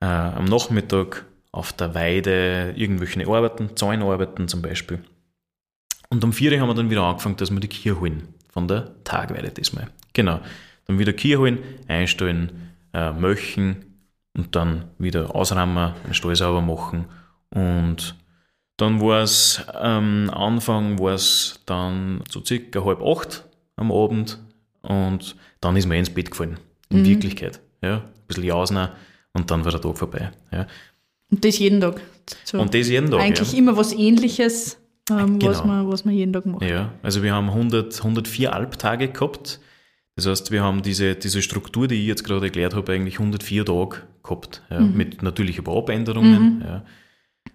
äh, 0.00 0.04
am 0.04 0.44
Nachmittag 0.44 1.24
auf 1.52 1.72
der 1.72 1.94
Weide 1.94 2.72
irgendwelche 2.76 3.26
Arbeiten, 3.26 3.76
Zäunarbeiten 3.76 4.48
zum 4.48 4.62
Beispiel. 4.62 5.00
Und 6.08 6.24
um 6.24 6.32
vier 6.32 6.58
haben 6.60 6.68
wir 6.68 6.74
dann 6.74 6.90
wieder 6.90 7.02
angefangen, 7.04 7.36
dass 7.36 7.50
wir 7.50 7.60
die 7.60 7.68
Kier 7.68 8.00
holen. 8.00 8.28
Von 8.52 8.68
der 8.68 9.02
Tagweide 9.04 9.50
diesmal. 9.50 9.88
Genau. 10.12 10.40
Dann 10.86 10.98
wieder 10.98 11.14
Kier 11.14 11.38
holen, 11.38 11.58
einstellen, 11.88 12.72
äh, 12.92 13.12
möchen 13.12 13.84
und 14.34 14.54
dann 14.54 14.90
wieder 14.98 15.34
ausräumen, 15.34 15.94
den 16.06 16.12
Stall 16.12 16.36
sauber 16.36 16.60
machen. 16.60 17.06
Und 17.50 18.14
dann 18.76 19.00
war 19.00 19.22
es 19.22 19.62
am 19.68 20.24
ähm, 20.24 20.30
Anfang 20.30 20.98
war 20.98 21.14
es 21.14 21.60
dann 21.66 22.22
so 22.28 22.44
circa 22.44 22.84
halb 22.84 23.02
acht 23.02 23.44
am 23.76 23.92
Abend 23.92 24.38
und 24.82 25.36
dann 25.60 25.76
ist 25.76 25.86
mir 25.86 25.98
ins 25.98 26.10
Bett 26.10 26.30
gefallen. 26.30 26.58
In 26.88 27.00
mhm. 27.00 27.06
Wirklichkeit. 27.06 27.60
Ja, 27.82 27.96
ein 27.96 28.26
bisschen 28.26 28.44
jausen 28.44 28.88
und 29.32 29.50
dann 29.50 29.64
war 29.64 29.72
der 29.72 29.80
Tag 29.80 29.98
vorbei. 29.98 30.30
Ja. 30.52 30.66
Und 31.30 31.44
das 31.44 31.58
jeden 31.58 31.80
Tag. 31.80 32.00
So 32.44 32.58
und 32.58 32.74
das 32.74 32.88
jeden 32.88 33.10
Tag. 33.10 33.20
Eigentlich 33.20 33.52
ja. 33.52 33.58
immer 33.58 33.76
was 33.76 33.92
Ähnliches, 33.92 34.78
ähm, 35.10 35.38
genau. 35.38 35.52
was, 35.52 35.64
man, 35.64 35.88
was 35.88 36.04
man 36.04 36.14
jeden 36.14 36.32
Tag 36.32 36.46
macht. 36.46 36.62
Ja, 36.62 36.92
also 37.02 37.22
wir 37.22 37.32
haben 37.32 37.48
100, 37.48 37.98
104 37.98 38.52
Albtage 38.52 39.08
gehabt. 39.08 39.60
Das 40.16 40.26
heißt, 40.26 40.50
wir 40.50 40.62
haben 40.62 40.82
diese, 40.82 41.14
diese 41.14 41.40
Struktur, 41.40 41.88
die 41.88 41.94
ich 41.94 42.06
jetzt 42.06 42.24
gerade 42.24 42.44
erklärt 42.44 42.74
habe, 42.74 42.92
eigentlich 42.92 43.14
104 43.14 43.64
Tage 43.64 44.02
gehabt. 44.22 44.62
Ja, 44.70 44.80
mhm. 44.80 44.96
Mit 44.96 45.22
natürlich 45.22 45.56
über 45.58 45.74
Abänderungen. 45.76 46.56
Mhm. 46.56 46.62
Ja. 46.62 46.84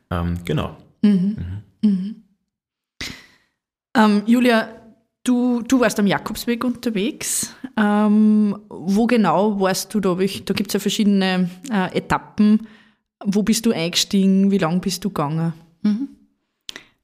Ähm, 0.10 0.40
genau. 0.44 0.76
Mhm. 1.02 1.38
mhm. 1.82 1.90
mhm. 1.90 2.24
Ähm, 3.96 4.22
Julia, 4.28 4.78
Du, 5.28 5.62
du 5.62 5.82
warst 5.82 6.00
am 6.00 6.08
Jakobsweg 6.08 6.64
unterwegs. 6.64 7.54
Ähm, 7.76 8.58
wo 8.70 9.08
genau 9.08 9.60
warst 9.60 9.94
du 9.94 10.00
da? 10.00 10.16
Da 10.16 10.54
gibt 10.54 10.70
es 10.70 10.74
ja 10.74 10.80
verschiedene 10.80 11.50
äh, 11.70 11.98
Etappen. 11.98 12.66
Wo 13.26 13.44
bist 13.44 13.66
du 13.66 13.74
eingestiegen? 13.74 14.52
Wie 14.52 14.58
lange 14.58 14.80
bist 14.80 15.04
du 15.04 15.10
gegangen? 15.10 15.52
Mhm. 15.82 16.08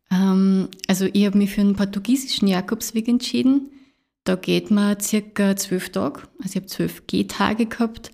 Ähm, 0.09 0.69
also 0.87 1.05
ich 1.11 1.25
habe 1.25 1.37
mich 1.37 1.51
für 1.51 1.59
einen 1.59 1.75
portugiesischen 1.75 2.47
Jakobsweg 2.47 3.09
entschieden. 3.09 3.71
Da 4.23 4.37
geht 4.37 4.71
man 4.71 5.01
circa 5.01 5.57
zwölf 5.57 5.89
Tage. 5.89 6.21
Also 6.41 6.51
ich 6.51 6.55
habe 6.55 6.67
zwölf 6.67 7.05
Gehtage 7.07 7.65
gehabt. 7.65 8.11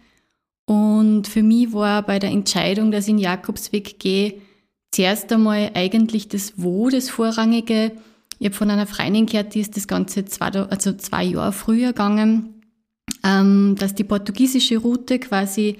Und 0.65 1.27
für 1.27 1.43
mich 1.43 1.71
war 1.71 2.01
bei 2.01 2.17
der 2.17 2.31
Entscheidung, 2.31 2.89
dass 2.89 3.03
ich 3.03 3.11
in 3.11 3.17
den 3.17 3.25
Jakobsweg 3.25 3.99
gehe, 3.99 4.41
zuerst 4.91 5.31
einmal 5.31 5.71
eigentlich 5.73 6.27
das 6.27 6.53
Wo, 6.57 6.89
das 6.89 7.09
Vorrangige, 7.09 7.91
ich 8.39 8.45
habe 8.45 8.55
von 8.55 8.71
einer 8.71 8.87
Freundin 8.87 9.25
gehört, 9.25 9.53
die 9.53 9.59
ist 9.59 9.75
das 9.75 9.87
Ganze 9.87 10.25
zwei, 10.25 10.47
also 10.47 10.93
zwei 10.93 11.23
Jahre 11.23 11.51
früher 11.51 11.89
gegangen, 11.89 12.61
ähm, 13.23 13.75
dass 13.77 13.95
die 13.95 14.03
portugiesische 14.03 14.77
Route 14.77 15.19
quasi 15.19 15.77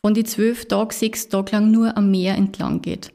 von 0.00 0.14
die 0.14 0.24
zwölf 0.24 0.66
Tage, 0.66 0.94
sechs 0.94 1.28
Tage 1.28 1.52
lang 1.52 1.70
nur 1.70 1.96
am 1.96 2.10
Meer 2.10 2.36
entlang 2.36 2.80
geht. 2.80 3.12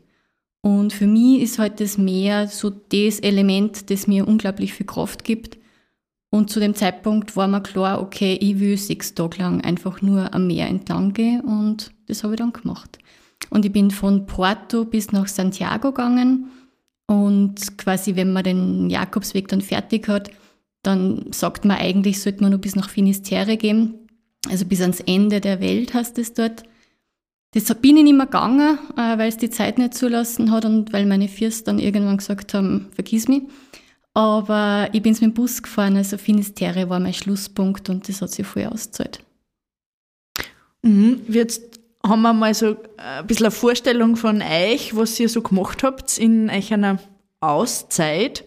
Und 0.61 0.93
für 0.93 1.07
mich 1.07 1.41
ist 1.41 1.59
halt 1.59 1.79
das 1.81 1.97
Meer 1.97 2.47
so 2.47 2.69
das 2.69 3.19
Element, 3.19 3.89
das 3.89 4.07
mir 4.07 4.27
unglaublich 4.27 4.73
viel 4.73 4.85
Kraft 4.85 5.23
gibt. 5.23 5.57
Und 6.29 6.49
zu 6.49 6.59
dem 6.59 6.73
Zeitpunkt 6.73 7.35
war 7.35 7.47
mir 7.47 7.61
klar, 7.61 8.01
okay, 8.01 8.37
ich 8.39 8.59
will 8.59 8.77
sechs 8.77 9.13
Tage 9.13 9.39
lang 9.39 9.61
einfach 9.61 10.01
nur 10.01 10.33
am 10.33 10.47
Meer 10.47 10.67
entlang 10.67 11.13
gehen 11.13 11.41
und 11.41 11.91
das 12.07 12.23
habe 12.23 12.33
ich 12.33 12.39
dann 12.39 12.53
gemacht. 12.53 12.97
Und 13.53 13.65
ich 13.65 13.71
bin 13.71 13.91
von 13.91 14.25
Porto 14.25 14.83
bis 14.83 15.11
nach 15.11 15.27
Santiago 15.27 15.91
gegangen 15.91 16.49
und 17.05 17.77
quasi, 17.77 18.15
wenn 18.15 18.33
man 18.33 18.43
den 18.43 18.89
Jakobsweg 18.89 19.47
dann 19.47 19.61
fertig 19.61 20.07
hat, 20.07 20.31
dann 20.81 21.31
sagt 21.31 21.63
man 21.63 21.77
eigentlich, 21.77 22.19
sollte 22.19 22.41
man 22.41 22.49
nur 22.49 22.59
bis 22.59 22.75
nach 22.75 22.89
Finisterre 22.89 23.57
gehen. 23.57 23.93
Also 24.49 24.65
bis 24.65 24.81
ans 24.81 25.01
Ende 25.01 25.39
der 25.39 25.61
Welt 25.61 25.93
heißt 25.93 26.17
es 26.17 26.33
dort. 26.33 26.63
Das 27.51 27.65
bin 27.75 27.95
ich 27.97 28.03
nicht 28.03 28.17
mehr 28.17 28.25
gegangen, 28.25 28.79
äh, 28.97 29.19
weil 29.19 29.29
es 29.29 29.37
die 29.37 29.51
Zeit 29.51 29.77
nicht 29.77 29.93
zulassen 29.93 30.49
hat 30.49 30.65
und 30.65 30.91
weil 30.91 31.05
meine 31.05 31.27
Fürst 31.27 31.67
dann 31.67 31.77
irgendwann 31.77 32.17
gesagt 32.17 32.55
haben, 32.55 32.87
vergiss 32.95 33.27
mich. 33.27 33.43
Aber 34.15 34.89
ich 34.93 35.03
bin 35.03 35.13
mit 35.13 35.21
dem 35.21 35.33
Bus 35.35 35.61
gefahren, 35.61 35.95
also 35.95 36.17
Finisterre 36.17 36.89
war 36.89 36.99
mein 36.99 37.13
Schlusspunkt 37.13 37.87
und 37.91 38.09
das 38.09 38.19
hat 38.19 38.31
sich 38.31 38.47
voll 38.47 38.65
ausgezahlt. 38.65 39.23
Mhm. 40.81 41.21
Jetzt 41.27 41.82
haben 42.05 42.21
wir 42.21 42.33
mal 42.33 42.53
so 42.53 42.75
ein 42.97 43.27
bisschen 43.27 43.45
eine 43.45 43.51
Vorstellung 43.51 44.15
von 44.15 44.41
euch, 44.41 44.95
was 44.95 45.19
ihr 45.19 45.29
so 45.29 45.41
gemacht 45.41 45.83
habt 45.83 46.17
in 46.17 46.49
euch 46.49 46.73
einer 46.73 46.99
Auszeit. 47.39 48.43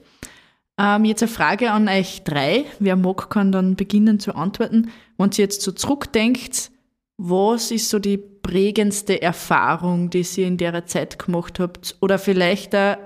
Ähm, 0.79 1.07
jetzt 1.07 1.23
eine 1.23 1.33
Frage 1.33 1.71
an 1.71 1.89
euch 1.89 2.23
drei. 2.25 2.67
Wer 2.79 2.97
mag, 2.97 3.31
kann 3.31 3.53
dann 3.53 3.77
beginnen 3.77 4.21
zu 4.21 4.35
antworten. 4.35 4.91
Wenn 5.17 5.31
ihr 5.31 5.39
jetzt 5.39 5.63
so 5.63 5.73
zurückdenkt, 5.73 6.71
was 7.17 7.71
ist 7.71 7.89
so 7.89 7.99
die 7.99 8.19
prägendste 8.19 9.23
Erfahrung, 9.23 10.11
die 10.11 10.27
ihr 10.37 10.47
in 10.47 10.59
der 10.59 10.85
Zeit 10.85 11.19
gemacht 11.19 11.59
habt? 11.59 11.97
Oder 12.03 12.19
vielleicht 12.19 12.75
auch, 12.75 12.97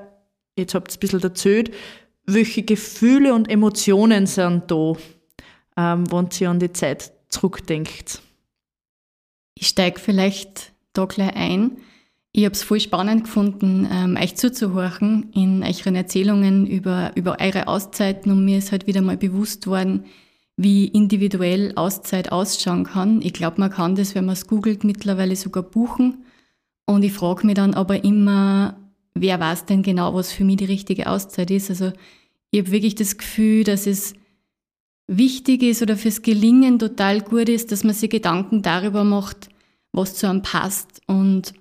jetzt 0.57 0.75
habt 0.75 0.91
ihr 0.91 0.97
ein 0.97 1.01
bisschen 1.01 1.23
erzählt, 1.23 1.71
welche 2.27 2.65
Gefühle 2.65 3.35
und 3.35 3.49
Emotionen 3.49 4.27
sind 4.27 4.69
da, 4.69 4.95
ähm, 5.77 6.11
wenn 6.11 6.29
ihr 6.41 6.51
an 6.51 6.59
die 6.59 6.73
Zeit 6.73 7.13
zurückdenkt? 7.29 8.21
Ich 9.61 9.69
steige 9.69 10.01
vielleicht 10.01 10.73
da 10.95 11.05
gleich 11.05 11.37
ein. 11.37 11.73
Ich 12.33 12.47
habe 12.47 12.55
es 12.55 12.63
voll 12.63 12.81
spannend 12.81 13.25
gefunden, 13.25 13.87
ähm, 13.93 14.17
euch 14.17 14.35
zuzuhorchen 14.35 15.31
in 15.35 15.63
euren 15.63 15.97
Erzählungen 15.97 16.67
über, 16.67 17.13
über 17.15 17.37
eure 17.41 17.69
Auszeiten 17.69 18.33
und 18.33 18.43
mir 18.43 18.57
ist 18.57 18.73
halt 18.73 18.87
wieder 18.87 19.03
mal 19.03 19.19
bewusst 19.19 19.67
worden, 19.67 20.05
wie 20.57 20.87
individuell 20.87 21.75
Auszeit 21.77 22.33
ausschauen 22.33 22.85
kann. 22.85 23.21
Ich 23.21 23.35
glaube, 23.35 23.61
man 23.61 23.71
kann 23.71 23.97
das, 23.97 24.15
wenn 24.15 24.25
man 24.25 24.33
es 24.33 24.47
googelt, 24.47 24.83
mittlerweile 24.83 25.37
sogar 25.37 25.63
buchen. 25.63 26.25
Und 26.87 27.03
ich 27.03 27.13
frage 27.13 27.47
mich 27.47 27.57
dann 27.57 27.75
aber 27.75 28.03
immer, 28.03 28.79
wer 29.13 29.41
weiß 29.41 29.67
denn 29.67 29.83
genau, 29.83 30.15
was 30.15 30.33
für 30.33 30.45
mich 30.45 30.57
die 30.57 30.65
richtige 30.65 31.07
Auszeit 31.07 31.51
ist. 31.51 31.69
Also 31.69 31.93
ich 32.51 32.61
habe 32.61 32.73
wirklich 32.73 32.95
das 32.95 33.19
Gefühl, 33.19 33.65
dass 33.65 33.87
es 33.87 34.15
wichtig 35.11 35.63
ist 35.63 35.83
oder 35.83 35.97
fürs 35.97 36.23
Gelingen 36.23 36.79
total 36.79 37.21
gut 37.21 37.49
ist, 37.49 37.73
dass 37.73 37.85
man 37.85 37.95
sich 37.95 38.11
Gedanken 38.11 38.63
darüber 38.63 39.03
macht, 39.03 39.49
was 39.93 40.15
zu 40.15 40.29
einem 40.29 40.43
passt. 40.43 41.01
Und 41.07 41.53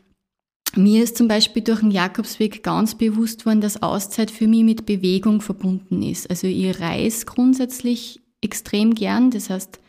mir 0.75 1.03
ist 1.03 1.17
zum 1.17 1.27
Beispiel 1.27 1.63
durch 1.63 1.79
den 1.79 1.89
Jakobsweg 1.89 2.61
ganz 2.61 2.95
bewusst 2.95 3.45
worden, 3.45 3.59
dass 3.59 3.81
Auszeit 3.81 4.29
für 4.29 4.47
mich 4.47 4.63
mit 4.63 4.85
Bewegung 4.85 5.41
verbunden 5.41 6.03
ist. 6.03 6.29
Also 6.29 6.45
ich 6.45 6.79
reise 6.79 7.25
grundsätzlich 7.25 8.21
extrem 8.41 8.93
gern. 8.93 9.31
Das 9.31 9.49
heißt, 9.49 9.79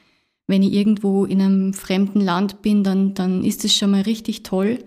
wenn 0.47 0.63
ich 0.63 0.73
irgendwo 0.73 1.27
in 1.27 1.43
einem 1.43 1.75
fremden 1.75 2.23
Land 2.23 2.63
bin, 2.63 2.83
dann, 2.83 3.13
dann 3.13 3.45
ist 3.45 3.65
es 3.65 3.75
schon 3.75 3.91
mal 3.91 4.03
richtig 4.03 4.43
toll. 4.43 4.79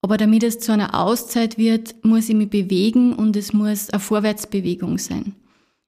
Aber 0.00 0.16
damit 0.16 0.42
es 0.42 0.58
zu 0.58 0.72
einer 0.72 0.98
Auszeit 0.98 1.58
wird, 1.58 2.02
muss 2.02 2.30
ich 2.30 2.34
mich 2.34 2.48
bewegen 2.48 3.12
und 3.12 3.36
es 3.36 3.52
muss 3.52 3.90
eine 3.90 4.00
Vorwärtsbewegung 4.00 4.96
sein. 4.96 5.34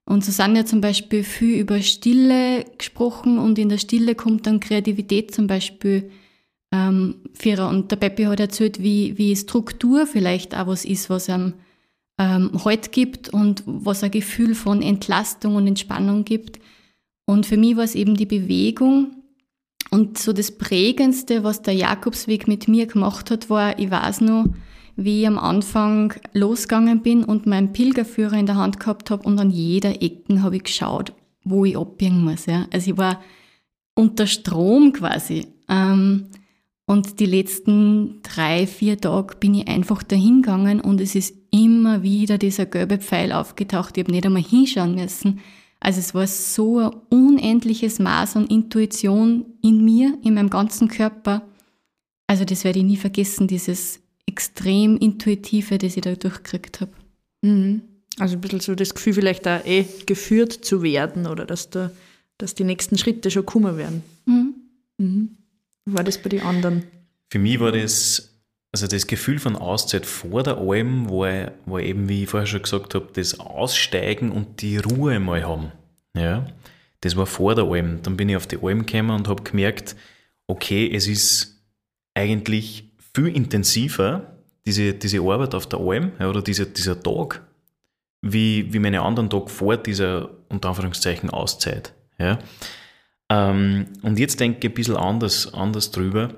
Und 0.08 0.24
sind 0.24 0.56
ja 0.56 0.64
zum 0.64 0.80
Beispiel 0.80 1.22
viel 1.22 1.58
über 1.58 1.82
Stille 1.82 2.64
gesprochen 2.78 3.38
und 3.38 3.58
in 3.58 3.68
der 3.68 3.76
Stille 3.76 4.14
kommt 4.14 4.46
dann 4.46 4.58
Kreativität 4.58 5.34
zum 5.34 5.46
Beispiel 5.46 6.10
ähm, 6.72 7.16
Vierer. 7.34 7.68
Und 7.68 7.90
der 7.90 7.96
Peppi 7.96 8.22
hat 8.22 8.40
erzählt, 8.40 8.82
wie, 8.82 9.18
wie 9.18 9.36
Struktur 9.36 10.06
vielleicht 10.06 10.56
auch 10.56 10.66
was 10.66 10.86
ist, 10.86 11.10
was 11.10 11.28
einem 11.28 11.52
ähm, 12.18 12.52
Halt 12.64 12.90
gibt 12.90 13.28
und 13.28 13.62
was 13.66 14.02
ein 14.02 14.10
Gefühl 14.10 14.54
von 14.54 14.80
Entlastung 14.80 15.56
und 15.56 15.66
Entspannung 15.66 16.24
gibt. 16.24 16.58
Und 17.26 17.44
für 17.44 17.58
mich 17.58 17.76
war 17.76 17.84
es 17.84 17.94
eben 17.94 18.16
die 18.16 18.24
Bewegung. 18.24 19.08
Und 19.90 20.16
so 20.16 20.32
das 20.32 20.52
Prägendste, 20.52 21.44
was 21.44 21.60
der 21.60 21.74
Jakobsweg 21.74 22.48
mit 22.48 22.66
mir 22.66 22.86
gemacht 22.86 23.30
hat, 23.30 23.50
war, 23.50 23.78
ich 23.78 23.90
weiß 23.90 24.22
noch, 24.22 24.46
wie 24.98 25.20
ich 25.20 25.28
am 25.28 25.38
Anfang 25.38 26.12
losgegangen 26.32 27.02
bin 27.02 27.22
und 27.22 27.46
meinen 27.46 27.72
Pilgerführer 27.72 28.32
in 28.32 28.46
der 28.46 28.56
Hand 28.56 28.80
gehabt 28.80 29.10
habe 29.10 29.22
und 29.22 29.38
an 29.38 29.50
jeder 29.50 30.02
Ecke 30.02 30.42
habe 30.42 30.56
ich 30.56 30.64
geschaut, 30.64 31.12
wo 31.44 31.64
ich 31.64 31.78
abbiegen 31.78 32.24
muss. 32.24 32.46
Ja. 32.46 32.66
Also 32.72 32.90
ich 32.90 32.98
war 32.98 33.22
unter 33.94 34.26
Strom 34.26 34.92
quasi. 34.92 35.46
Ähm, 35.68 36.26
und 36.84 37.20
die 37.20 37.26
letzten 37.26 38.22
drei, 38.22 38.66
vier 38.66 39.00
Tage 39.00 39.36
bin 39.36 39.54
ich 39.54 39.68
einfach 39.68 40.02
dahin 40.02 40.42
gegangen 40.42 40.80
und 40.80 41.00
es 41.00 41.14
ist 41.14 41.32
immer 41.52 42.02
wieder 42.02 42.36
dieser 42.36 42.66
gelbe 42.66 42.98
Pfeil 42.98 43.30
aufgetaucht. 43.30 43.96
Ich 43.96 44.02
habe 44.02 44.12
nicht 44.12 44.26
einmal 44.26 44.42
hinschauen 44.42 44.96
müssen. 44.96 45.38
Also 45.78 46.00
es 46.00 46.12
war 46.12 46.26
so 46.26 46.78
ein 46.78 46.90
unendliches 47.08 48.00
Maß 48.00 48.34
an 48.34 48.48
Intuition 48.48 49.46
in 49.62 49.84
mir, 49.84 50.18
in 50.24 50.34
meinem 50.34 50.50
ganzen 50.50 50.88
Körper. 50.88 51.42
Also 52.26 52.44
das 52.44 52.64
werde 52.64 52.80
ich 52.80 52.84
nie 52.84 52.96
vergessen, 52.96 53.46
dieses 53.46 54.00
extrem 54.28 54.98
Intuitive, 54.98 55.78
das 55.78 55.96
ich 55.96 56.02
da 56.02 56.14
durchgekriegt 56.14 56.80
habe. 56.82 56.92
Mhm. 57.42 57.82
Also 58.18 58.36
ein 58.36 58.40
bisschen 58.40 58.60
so 58.60 58.74
das 58.74 58.94
Gefühl, 58.94 59.14
vielleicht 59.14 59.46
da 59.46 59.60
eh 59.64 59.84
geführt 60.06 60.52
zu 60.52 60.82
werden 60.82 61.26
oder 61.26 61.44
dass, 61.44 61.70
da, 61.70 61.90
dass 62.36 62.54
die 62.54 62.64
nächsten 62.64 62.98
Schritte 62.98 63.30
schon 63.30 63.46
kommen 63.46 63.76
werden. 63.76 64.02
Mhm. 64.26 64.54
Mhm. 64.98 65.36
Wie 65.86 65.94
war 65.94 66.04
das 66.04 66.18
bei 66.18 66.28
den 66.28 66.42
anderen? 66.42 66.84
Für 67.30 67.38
mich 67.38 67.58
war 67.60 67.72
das, 67.72 68.34
also 68.72 68.86
das 68.86 69.06
Gefühl 69.06 69.38
von 69.38 69.56
Auszeit 69.56 70.04
vor 70.04 70.42
der 70.42 70.58
Alm, 70.58 71.08
war, 71.08 71.52
war 71.66 71.80
eben, 71.80 72.08
wie 72.08 72.24
ich 72.24 72.28
vorher 72.28 72.46
schon 72.46 72.62
gesagt 72.62 72.94
habe, 72.94 73.08
das 73.12 73.40
Aussteigen 73.40 74.30
und 74.30 74.60
die 74.62 74.78
Ruhe 74.78 75.20
mal 75.20 75.46
haben. 75.46 75.72
Ja, 76.16 76.46
das 77.00 77.16
war 77.16 77.26
vor 77.26 77.54
der 77.54 77.64
Alm. 77.64 78.02
Dann 78.02 78.16
bin 78.16 78.28
ich 78.28 78.36
auf 78.36 78.46
die 78.46 78.58
Alm 78.60 78.84
gekommen 78.84 79.10
und 79.10 79.28
habe 79.28 79.42
gemerkt, 79.42 79.94
okay, 80.48 80.90
es 80.92 81.06
ist 81.06 81.62
eigentlich 82.14 82.87
viel 83.18 83.34
intensiver, 83.34 84.38
diese, 84.66 84.94
diese 84.94 85.20
Arbeit 85.20 85.54
auf 85.54 85.66
der 85.66 85.80
Alm 85.80 86.12
ja, 86.18 86.28
oder 86.28 86.42
diese, 86.42 86.66
dieser 86.66 87.00
Tag, 87.02 87.42
wie, 88.22 88.72
wie 88.72 88.78
meine 88.78 89.02
anderen 89.02 89.30
Tage 89.30 89.48
vor 89.48 89.76
dieser, 89.76 90.30
unter 90.48 90.68
Anführungszeichen, 90.68 91.30
Auszeit. 91.30 91.94
Ja. 92.18 92.38
Ähm, 93.30 93.86
und 94.02 94.18
jetzt 94.18 94.40
denke 94.40 94.58
ich 94.58 94.72
ein 94.72 94.74
bisschen 94.74 94.96
anders, 94.96 95.52
anders 95.52 95.90
drüber, 95.90 96.30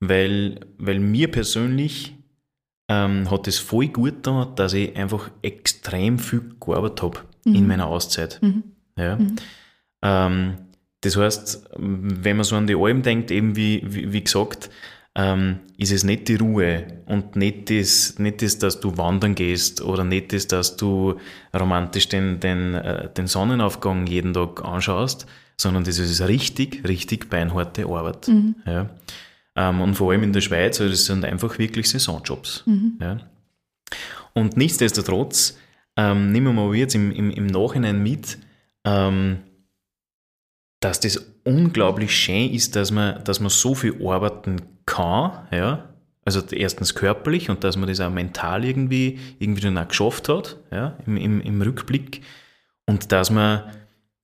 weil, 0.00 0.60
weil 0.78 0.98
mir 0.98 1.30
persönlich 1.30 2.14
ähm, 2.88 3.30
hat 3.30 3.46
es 3.46 3.58
voll 3.58 3.88
gut 3.88 4.26
da, 4.26 4.52
dass 4.56 4.72
ich 4.72 4.96
einfach 4.96 5.30
extrem 5.42 6.18
viel 6.18 6.54
gearbeitet 6.60 7.02
habe 7.02 7.20
mhm. 7.44 7.54
in 7.54 7.66
meiner 7.66 7.86
Auszeit. 7.86 8.40
Mhm. 8.42 8.62
Ja. 8.96 9.16
Mhm. 9.16 9.36
Ähm, 10.02 10.54
das 11.00 11.16
heißt, 11.16 11.70
wenn 11.76 12.36
man 12.36 12.44
so 12.44 12.56
an 12.56 12.66
die 12.66 12.74
Alm 12.74 13.02
denkt, 13.02 13.30
eben 13.30 13.54
wie, 13.54 13.82
wie, 13.84 14.12
wie 14.12 14.24
gesagt, 14.24 14.68
ähm, 15.18 15.58
ist 15.76 15.90
es 15.90 16.04
nicht 16.04 16.28
die 16.28 16.36
Ruhe 16.36 16.86
und 17.06 17.34
nicht 17.34 17.70
das, 17.70 18.20
nicht 18.20 18.40
das, 18.40 18.58
dass 18.58 18.78
du 18.78 18.96
wandern 18.96 19.34
gehst 19.34 19.82
oder 19.82 20.04
nicht 20.04 20.32
das, 20.32 20.46
dass 20.46 20.76
du 20.76 21.18
romantisch 21.52 22.08
den, 22.08 22.38
den, 22.38 22.74
äh, 22.74 23.12
den 23.12 23.26
Sonnenaufgang 23.26 24.06
jeden 24.06 24.32
Tag 24.32 24.64
anschaust, 24.64 25.26
sondern 25.56 25.82
das 25.82 25.98
ist 25.98 26.20
richtig, 26.20 26.86
richtig 26.86 27.28
beinharte 27.28 27.86
Arbeit. 27.86 28.28
Mhm. 28.28 28.54
Ja. 28.64 28.90
Ähm, 29.56 29.80
und 29.80 29.96
vor 29.96 30.12
allem 30.12 30.22
in 30.22 30.32
der 30.32 30.40
Schweiz, 30.40 30.80
also 30.80 30.92
das 30.92 31.06
sind 31.06 31.24
einfach 31.24 31.58
wirklich 31.58 31.90
Saisonjobs. 31.90 32.62
Mhm. 32.66 32.98
Ja. 33.00 33.18
Und 34.34 34.56
nichtsdestotrotz 34.56 35.58
ähm, 35.96 36.30
nehmen 36.30 36.54
wir 36.54 36.64
mal 36.64 36.76
jetzt 36.76 36.94
im, 36.94 37.10
im, 37.10 37.32
im 37.32 37.46
Nachhinein 37.46 38.00
mit, 38.00 38.38
ähm, 38.84 39.38
dass 40.78 41.00
das 41.00 41.26
unglaublich 41.42 42.14
schön 42.14 42.52
ist, 42.52 42.76
dass 42.76 42.92
man, 42.92 43.24
dass 43.24 43.40
man 43.40 43.50
so 43.50 43.74
viel 43.74 44.00
arbeiten 44.06 44.62
kann, 44.88 45.46
ja, 45.52 45.84
also 46.24 46.40
erstens 46.50 46.94
körperlich 46.94 47.48
und 47.48 47.64
dass 47.64 47.76
man 47.76 47.88
das 47.88 48.00
auch 48.00 48.10
mental 48.10 48.64
irgendwie, 48.64 49.18
irgendwie 49.38 49.62
dann 49.62 49.78
auch 49.78 49.88
geschafft 49.88 50.28
hat, 50.28 50.56
ja, 50.70 50.96
im, 51.06 51.16
im, 51.16 51.40
im 51.40 51.62
Rückblick 51.62 52.22
und 52.86 53.12
dass 53.12 53.30
man 53.30 53.62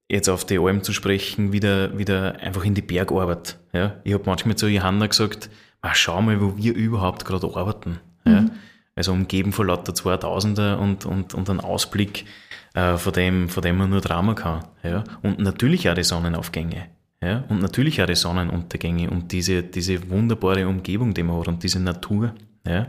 jetzt 0.09 0.29
auf 0.29 0.45
die 0.45 0.59
Alm 0.59 0.83
zu 0.83 0.93
sprechen, 0.93 1.53
wieder, 1.53 1.97
wieder 1.97 2.41
einfach 2.41 2.65
in 2.65 2.75
die 2.75 2.83
Bergarbeit. 2.83 3.59
Ja. 3.73 3.97
Ich 4.05 4.13
habe 4.13 4.25
manchmal 4.27 4.57
zu 4.57 4.69
Johanna 4.69 5.07
gesagt, 5.07 5.51
schau 5.93 6.21
mal, 6.21 6.41
wo 6.41 6.57
wir 6.57 6.75
überhaupt 6.75 7.25
gerade 7.25 7.47
arbeiten. 7.55 8.01
Ja. 8.27 8.43
Mhm. 8.43 8.51
Also 8.97 9.13
umgeben 9.13 9.53
von 9.53 9.67
lauter 9.67 9.93
2000er 9.93 10.77
und, 10.77 11.05
und, 11.05 11.35
und 11.35 11.51
einen 11.51 11.61
Ausblick, 11.61 12.27
äh, 12.75 12.97
von, 12.97 13.13
dem, 13.13 13.49
von 13.49 13.63
dem 13.63 13.77
man 13.77 13.91
nur 13.91 14.01
Drama 14.01 14.35
kann. 14.35 14.65
Ja. 14.83 15.05
Und 15.23 15.39
natürlich 15.41 15.89
auch 15.91 15.95
die 15.95 16.05
Sonnenaufgänge. 16.05 16.87
Ja, 17.23 17.45
und 17.49 17.61
natürlich 17.61 18.03
auch 18.03 18.07
die 18.07 18.15
Sonnenuntergänge 18.15 19.11
und 19.11 19.33
diese, 19.33 19.63
diese 19.63 20.11
wunderbare 20.11 20.69
Umgebung, 20.69 21.15
die 21.15 21.23
man 21.23 21.39
hat 21.39 21.49
und 21.49 21.63
diese 21.63 21.81
Natur. 21.81 22.35
Ja. 22.67 22.89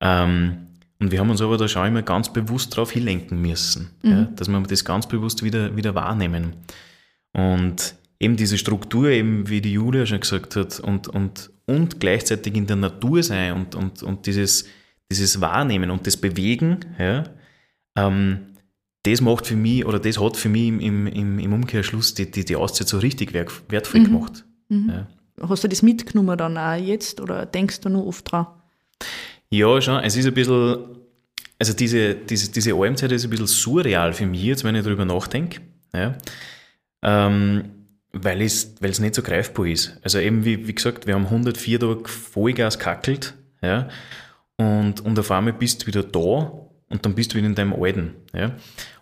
Ähm, 0.00 0.66
und 1.00 1.10
wir 1.10 1.18
haben 1.18 1.30
uns 1.30 1.40
aber 1.40 1.56
da 1.56 1.66
schon 1.66 1.86
immer 1.86 2.02
ganz 2.02 2.32
bewusst 2.32 2.72
darauf 2.72 2.90
hinlenken 2.90 3.40
müssen, 3.40 3.90
mhm. 4.02 4.10
ja, 4.10 4.24
dass 4.36 4.48
wir 4.48 4.60
das 4.60 4.84
ganz 4.84 5.06
bewusst 5.06 5.42
wieder, 5.42 5.74
wieder 5.76 5.94
wahrnehmen. 5.94 6.54
Und 7.32 7.96
eben 8.20 8.36
diese 8.36 8.58
Struktur, 8.58 9.08
eben 9.08 9.48
wie 9.48 9.60
die 9.60 9.72
Julia 9.72 10.06
schon 10.06 10.20
gesagt 10.20 10.56
hat, 10.56 10.80
und, 10.80 11.08
und, 11.08 11.50
und 11.66 12.00
gleichzeitig 12.00 12.54
in 12.54 12.66
der 12.66 12.76
Natur 12.76 13.22
sein 13.22 13.54
und, 13.54 13.74
und, 13.74 14.02
und 14.02 14.26
dieses, 14.26 14.66
dieses 15.10 15.40
Wahrnehmen 15.40 15.90
und 15.90 16.06
das 16.06 16.16
Bewegen, 16.16 16.80
ja, 16.98 17.24
ähm, 17.96 18.53
das 19.04 19.20
macht 19.20 19.46
für 19.46 19.56
mich, 19.56 19.84
oder 19.84 19.98
das 19.98 20.18
hat 20.18 20.36
für 20.36 20.48
mich 20.48 20.68
im, 20.68 21.06
im, 21.06 21.38
im 21.38 21.52
Umkehrschluss 21.52 22.14
die, 22.14 22.30
die, 22.30 22.44
die 22.44 22.56
Auszeit 22.56 22.88
so 22.88 22.98
richtig 22.98 23.32
wertvoll 23.34 24.00
mhm. 24.00 24.04
gemacht. 24.04 24.44
Mhm. 24.68 24.90
Ja. 24.90 25.48
Hast 25.48 25.64
du 25.64 25.68
das 25.68 25.82
mitgenommen 25.82 26.38
dann 26.38 26.56
auch 26.56 26.74
jetzt 26.74 27.20
oder 27.20 27.44
denkst 27.44 27.80
du 27.80 27.90
nur 27.90 28.06
oft 28.06 28.30
dran? 28.30 28.46
Ja, 29.50 29.80
schon. 29.80 30.02
Es 30.02 30.16
ist 30.16 30.26
ein 30.26 30.34
bisschen, 30.34 30.78
also 31.58 31.72
diese, 31.74 32.14
diese, 32.14 32.50
diese 32.50 32.74
Almzeit 32.74 33.12
ist 33.12 33.24
ein 33.24 33.30
bisschen 33.30 33.46
surreal 33.46 34.12
für 34.12 34.26
mich, 34.26 34.42
jetzt 34.42 34.64
wenn 34.64 34.74
ich 34.74 34.84
darüber 34.84 35.04
nachdenke. 35.04 35.60
Ja. 35.92 36.16
Ähm, 37.02 37.64
weil 38.12 38.40
es, 38.42 38.74
weil 38.80 38.90
es 38.90 39.00
nicht 39.00 39.14
so 39.14 39.22
greifbar 39.22 39.66
ist. 39.66 39.98
Also 40.02 40.18
eben, 40.18 40.44
wie, 40.44 40.66
wie 40.66 40.74
gesagt, 40.74 41.06
wir 41.06 41.14
haben 41.14 41.26
104 41.26 41.80
Tage 41.80 42.08
Vollgas 42.08 42.78
kackelt, 42.78 43.34
ja, 43.60 43.88
und, 44.56 45.00
und 45.00 45.18
auf 45.18 45.30
einmal 45.30 45.52
bist 45.52 45.82
du 45.82 45.86
wieder 45.88 46.04
da 46.04 46.63
und 46.94 47.04
dann 47.04 47.14
bist 47.14 47.32
du 47.32 47.38
wieder 47.38 47.48
in 47.48 47.56
deinem 47.56 47.72
Alten. 47.72 48.14
Ja? 48.32 48.52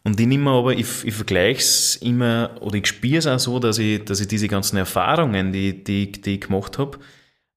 Und 0.03 0.19
ich 0.19 0.27
nehme 0.27 0.51
aber, 0.51 0.73
ich, 0.73 1.05
ich 1.05 1.13
vergleiche 1.13 1.61
es 1.61 1.97
immer, 1.97 2.57
oder 2.61 2.77
ich 2.77 2.87
spüre 2.87 3.19
es 3.19 3.27
auch 3.27 3.39
so, 3.39 3.59
dass 3.59 3.79
ich, 3.79 4.03
dass 4.05 4.19
ich 4.19 4.29
diese 4.29 4.49
ganzen 4.49 4.79
Erfahrungen, 4.79 5.53
die, 5.53 5.85
die, 5.85 6.11
die 6.11 6.37
ich 6.37 6.41
gemacht 6.41 6.79
habe, 6.79 6.99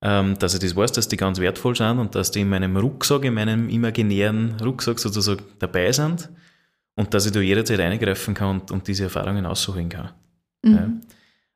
ähm, 0.01 0.37
dass 0.37 0.53
ich 0.53 0.59
das 0.59 0.75
weiß, 0.75 0.91
dass 0.91 1.07
die 1.07 1.15
ganz 1.15 1.39
wertvoll 1.39 1.75
sind 1.75 1.99
und 1.99 2.15
dass 2.15 2.31
die 2.31 2.41
in 2.41 2.49
meinem 2.49 2.75
Rucksack, 2.75 3.23
in 3.23 3.33
meinem 3.33 3.69
imaginären 3.69 4.59
Rucksack 4.59 4.99
sozusagen 4.99 5.43
dabei 5.59 5.93
sind 5.93 6.29
und 6.95 7.13
dass 7.13 7.25
ich 7.25 7.31
da 7.31 7.39
jederzeit 7.39 7.79
eingreifen 7.79 8.33
kann 8.33 8.59
und, 8.59 8.71
und 8.71 8.87
diese 8.89 9.05
Erfahrungen 9.05 9.45
aussuchen 9.45 9.87
kann. 9.87 10.09
Mhm. 10.63 11.01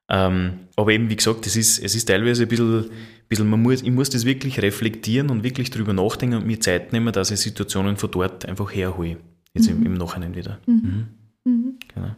Ähm, 0.09 0.59
aber 0.75 0.91
eben, 0.91 1.09
wie 1.09 1.15
gesagt, 1.15 1.45
es 1.45 1.55
ist, 1.55 1.79
es 1.79 1.95
ist 1.95 2.05
teilweise 2.05 2.43
ein 2.43 2.49
bisschen, 2.49 2.89
bisschen 3.27 3.49
man 3.49 3.61
muss, 3.61 3.83
ich 3.83 3.91
muss 3.91 4.09
das 4.09 4.25
wirklich 4.25 4.61
reflektieren 4.61 5.29
und 5.29 5.43
wirklich 5.43 5.69
drüber 5.69 5.93
nachdenken 5.93 6.37
und 6.37 6.47
mir 6.47 6.59
Zeit 6.59 6.93
nehmen, 6.93 7.13
dass 7.13 7.31
ich 7.31 7.39
Situationen 7.39 7.95
von 7.95 8.09
dort 8.09 8.45
einfach 8.45 8.73
herhole. 8.73 9.17
Jetzt 9.53 9.69
mhm. 9.69 9.77
im, 9.77 9.85
im 9.87 9.93
Nachhinein 9.93 10.35
wieder. 10.35 10.59
Mhm. 10.65 11.07
Mhm. 11.45 11.51
mhm. 11.51 11.79
Genau. 11.93 12.15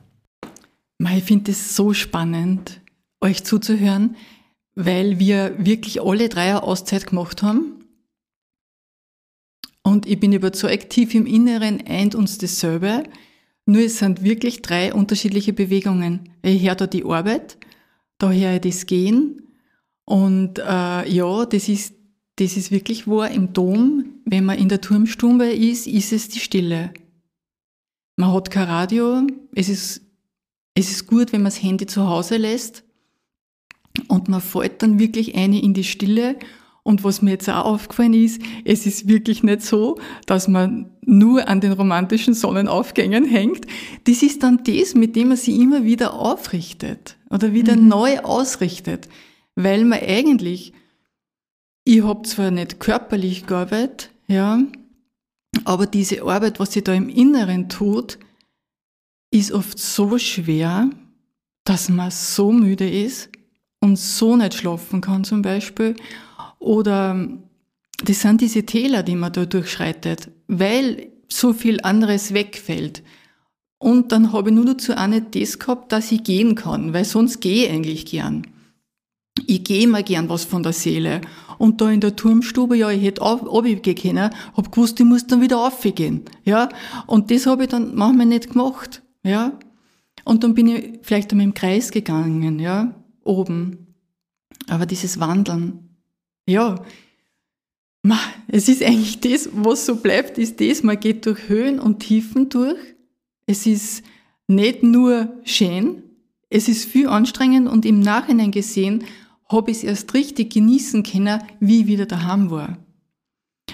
Ich 1.18 1.24
finde 1.24 1.52
es 1.52 1.76
so 1.76 1.94
spannend, 1.94 2.80
euch 3.22 3.44
zuzuhören, 3.44 4.16
weil 4.76 5.20
wir 5.20 5.56
wirklich 5.58 6.02
alle 6.02 6.30
drei 6.30 6.52
eine 6.52 6.64
Auszeit 6.64 7.08
gemacht 7.08 7.42
haben. 7.44 7.82
Und 9.84 10.06
ich 10.06 10.20
bin 10.20 10.32
überzeugt, 10.32 10.92
tief 10.92 11.16
im 11.16 11.26
Inneren 11.26 11.86
eint 11.88 12.16
uns 12.16 12.38
dasselbe. 12.38 13.04
Nur 13.66 13.82
es 13.82 14.00
sind 14.00 14.24
wirklich 14.24 14.62
drei 14.62 14.94
unterschiedliche 14.94 15.54
Bewegungen. 15.54 16.30
Ich 16.44 16.64
höre 16.64 16.76
da 16.76 16.88
die 16.88 17.04
Arbeit, 17.04 17.58
daher 18.22 18.60
das 18.60 18.86
Gehen. 18.86 19.42
Und 20.06 20.60
äh, 20.60 21.10
ja, 21.10 21.46
das 21.46 21.70
ist, 21.70 21.96
das 22.38 22.58
ist 22.58 22.72
wirklich 22.72 23.08
wahr. 23.08 23.32
Im 23.32 23.54
Dom, 23.54 24.06
wenn 24.26 24.46
man 24.46 24.58
in 24.58 24.70
der 24.70 24.82
Turmstube 24.82 25.50
ist, 25.52 25.88
ist 25.88 26.12
es 26.12 26.30
die 26.30 26.40
Stille. 26.40 26.94
Man 28.18 28.34
hat 28.34 28.52
kein 28.52 28.68
Radio. 28.68 29.26
Es 29.56 29.70
ist, 29.70 30.02
es 30.76 30.92
ist 30.92 31.08
gut, 31.08 31.32
wenn 31.32 31.42
man 31.42 31.52
das 31.52 31.62
Handy 31.62 31.86
zu 31.86 32.08
Hause 32.08 32.38
lässt. 32.38 32.84
und 34.08 34.30
man 34.30 34.42
fällt 34.42 34.82
dann 34.82 35.00
wirklich 35.00 35.36
eine 35.36 35.62
in 35.62 35.74
die 35.74 35.84
Stille. 35.84 36.38
Und 36.84 37.04
was 37.04 37.22
mir 37.22 37.32
jetzt 37.32 37.50
auch 37.50 37.66
aufgefallen 37.66 38.14
ist, 38.14 38.42
es 38.66 38.88
ist 38.88 39.08
wirklich 39.08 39.44
nicht 39.44 39.62
so, 39.62 40.00
dass 40.26 40.48
man 40.48 40.90
nur 41.02 41.48
an 41.48 41.62
den 41.62 41.74
romantischen 41.74 42.34
Sonnenaufgängen 42.34 43.26
hängt. 43.26 43.68
Das 44.06 44.24
ist 44.24 44.42
dann 44.42 44.64
das, 44.64 44.96
mit 44.96 45.16
dem 45.16 45.28
man 45.28 45.38
sich 45.38 45.60
immer 45.60 45.84
wieder 45.84 46.16
aufrichtet 46.16 47.18
oder 47.32 47.54
wieder 47.54 47.76
mhm. 47.76 47.88
neu 47.88 48.20
ausrichtet, 48.20 49.08
weil 49.56 49.86
man 49.86 50.00
eigentlich, 50.00 50.74
ich 51.84 52.04
habe 52.04 52.24
zwar 52.24 52.52
nicht 52.52 52.80
körperlich 52.80 53.48
gearbeitet, 53.48 54.12
ja, 54.28 54.60
aber 55.66 55.86
diese 55.86 56.24
Arbeit, 56.24 56.60
was 56.60 56.74
sie 56.74 56.84
da 56.84 56.94
im 56.94 57.10
Inneren 57.10 57.70
tut, 57.70 58.18
ist 59.32 59.52
oft 59.52 59.80
so 59.80 60.18
schwer, 60.18 60.90
dass 61.64 61.90
man 61.90 62.12
so 62.12 62.52
müde 62.52 62.90
ist 62.90 63.30
und 63.80 63.98
so 63.98 64.36
nicht 64.36 64.54
schlafen 64.54 65.02
kann 65.02 65.24
zum 65.24 65.42
Beispiel. 65.42 65.96
Oder 66.60 67.28
das 68.04 68.22
sind 68.22 68.42
diese 68.42 68.66
Täler, 68.66 69.04
die 69.04 69.16
man 69.16 69.34
da 69.34 69.46
durchschreitet, 69.46 70.30
weil 70.48 71.12
so 71.28 71.54
viel 71.54 71.82
anderes 71.82 72.34
wegfällt. 72.34 73.04
Und 73.82 74.12
dann 74.12 74.32
habe 74.32 74.50
ich 74.50 74.56
nur 74.56 74.66
dazu 74.66 74.94
auch 74.94 75.08
nicht 75.08 75.34
das 75.34 75.58
gehabt, 75.58 75.92
dass 75.92 76.12
ich 76.12 76.24
gehen 76.24 76.54
kann, 76.54 76.94
weil 76.94 77.04
sonst 77.04 77.42
gehe 77.42 77.66
ich 77.66 77.72
eigentlich 77.72 78.06
gern. 78.06 78.46
Ich 79.48 79.64
gehe 79.64 79.86
immer 79.86 80.04
gern 80.04 80.30
was 80.30 80.44
von 80.44 80.62
der 80.62 80.72
Seele. 80.72 81.22
Und 81.58 81.82
da 81.82 81.90
in 81.90 82.00
der 82.00 82.16
Turmstube, 82.16 82.78
ja, 82.78 82.92
ich 82.92 83.02
hätte 83.02 83.22
runtergehen 83.22 83.98
können, 83.98 84.30
hab 84.56 84.72
gewusst, 84.72 85.00
ich 85.00 85.06
muss 85.08 85.26
dann 85.26 85.42
wieder 85.42 85.66
aufgehen. 85.66 86.22
Ja, 86.46 86.70
und 87.08 87.32
das 87.32 87.48
habe 87.48 87.64
ich 87.64 87.70
dann 87.70 87.96
manchmal 87.96 88.28
nicht 88.28 88.52
gemacht. 88.52 89.02
Ja, 89.24 89.58
und 90.26 90.44
dann 90.44 90.54
bin 90.54 90.68
ich 90.68 91.00
vielleicht 91.02 91.32
einmal 91.32 91.48
im 91.48 91.56
Kreis 91.56 91.90
gegangen, 91.90 92.60
ja, 92.60 92.94
oben. 93.24 93.96
Aber 94.68 94.86
dieses 94.86 95.20
Wandeln, 95.20 95.98
ja, 96.48 96.86
es 98.48 98.70
ist 98.70 98.84
eigentlich 98.84 99.22
das, 99.22 99.50
was 99.54 99.88
so 99.88 99.96
bleibt, 99.96 100.38
ist 100.38 100.62
das, 100.62 100.84
man 100.84 101.00
geht 101.00 101.26
durch 101.26 101.50
Höhen 101.50 101.80
und 101.80 102.00
Tiefen 102.00 102.50
durch. 102.50 102.78
Es 103.52 103.66
ist 103.66 104.04
nicht 104.48 104.82
nur 104.82 105.34
schön, 105.44 106.04
es 106.50 106.70
ist 106.70 106.86
viel 106.86 107.10
anstrengend 107.10 107.68
und 107.68 107.86
im 107.86 108.00
Nachhinein 108.00 108.52
gesehen 108.52 109.04
habe 109.50 109.72
ich 109.72 109.80
es 109.80 109.84
erst 109.84 110.14
richtig 110.14 110.54
genießen 110.54 111.04
können, 111.04 111.42
wie 111.60 111.82
ich 111.82 111.88
wieder 111.88 112.06
daheim 112.06 112.50
war. 112.50 112.78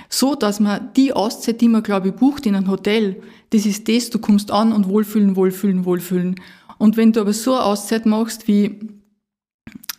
So, 0.10 0.34
dass 0.34 0.60
man 0.60 0.92
die 0.96 1.14
Auszeit, 1.14 1.62
die 1.62 1.68
man, 1.68 1.84
glaube 1.84 2.08
ich, 2.08 2.16
bucht 2.16 2.48
in 2.48 2.56
einem 2.56 2.72
Hotel, 2.72 3.22
das 3.52 3.68
ist 3.68 3.88
das, 3.88 4.10
du 4.10 4.18
kommst 4.18 4.50
an 4.50 4.74
und 4.74 4.88
wohlfühlen, 4.88 5.36
wohlfühlen, 5.36 5.86
wohlfühlen. 5.86 6.42
Und 6.80 6.98
wenn 6.98 7.14
du 7.14 7.22
aber 7.22 7.34
so 7.34 7.54
eine 7.54 7.66
Auszeit 7.66 8.08
machst 8.08 8.48
wie 8.48 8.80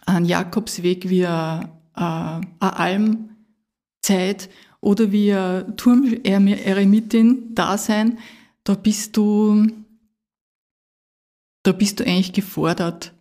ein 0.06 0.24
Jakobsweg, 0.24 1.08
wie 1.08 1.24
eine, 1.24 1.70
eine 1.92 2.40
Almzeit 2.60 4.50
oder 4.80 5.12
wie 5.12 5.32
ein 5.32 5.76
Turmeremitin 5.76 7.54
da 8.68 8.74
bist 8.74 9.16
du, 9.16 9.66
da 11.62 11.72
bist 11.72 11.98
du 11.98 12.04
eigentlich 12.04 12.35
gefordert. 12.35 13.14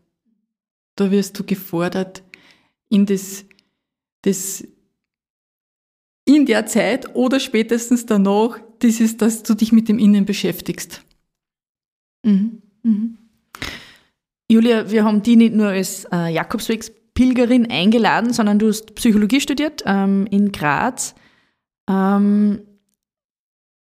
Da 0.95 1.09
wirst 1.09 1.39
du 1.39 1.45
gefordert 1.45 2.21
in 2.89 3.05
das, 3.05 3.45
das 4.23 4.67
in 6.25 6.45
der 6.45 6.65
Zeit 6.65 7.15
oder 7.15 7.39
spätestens 7.39 8.05
danach, 8.05 8.59
das 8.79 8.99
ist, 8.99 9.21
dass 9.21 9.43
du 9.43 9.53
dich 9.53 9.71
mit 9.71 9.87
dem 9.87 9.99
Innen 9.99 10.25
beschäftigst. 10.25 11.01
Mhm. 12.25 12.61
Mhm. 12.83 13.17
Julia, 14.51 14.91
wir 14.91 15.05
haben 15.05 15.23
die 15.23 15.37
nicht 15.37 15.53
nur 15.53 15.67
als 15.67 16.05
äh, 16.11 16.27
Jakobswegspilgerin 16.27 17.71
eingeladen, 17.71 18.33
sondern 18.33 18.59
du 18.59 18.67
hast 18.67 18.95
Psychologie 18.95 19.39
studiert 19.39 19.81
ähm, 19.85 20.27
in 20.29 20.51
Graz. 20.51 21.15
Ähm, 21.89 22.63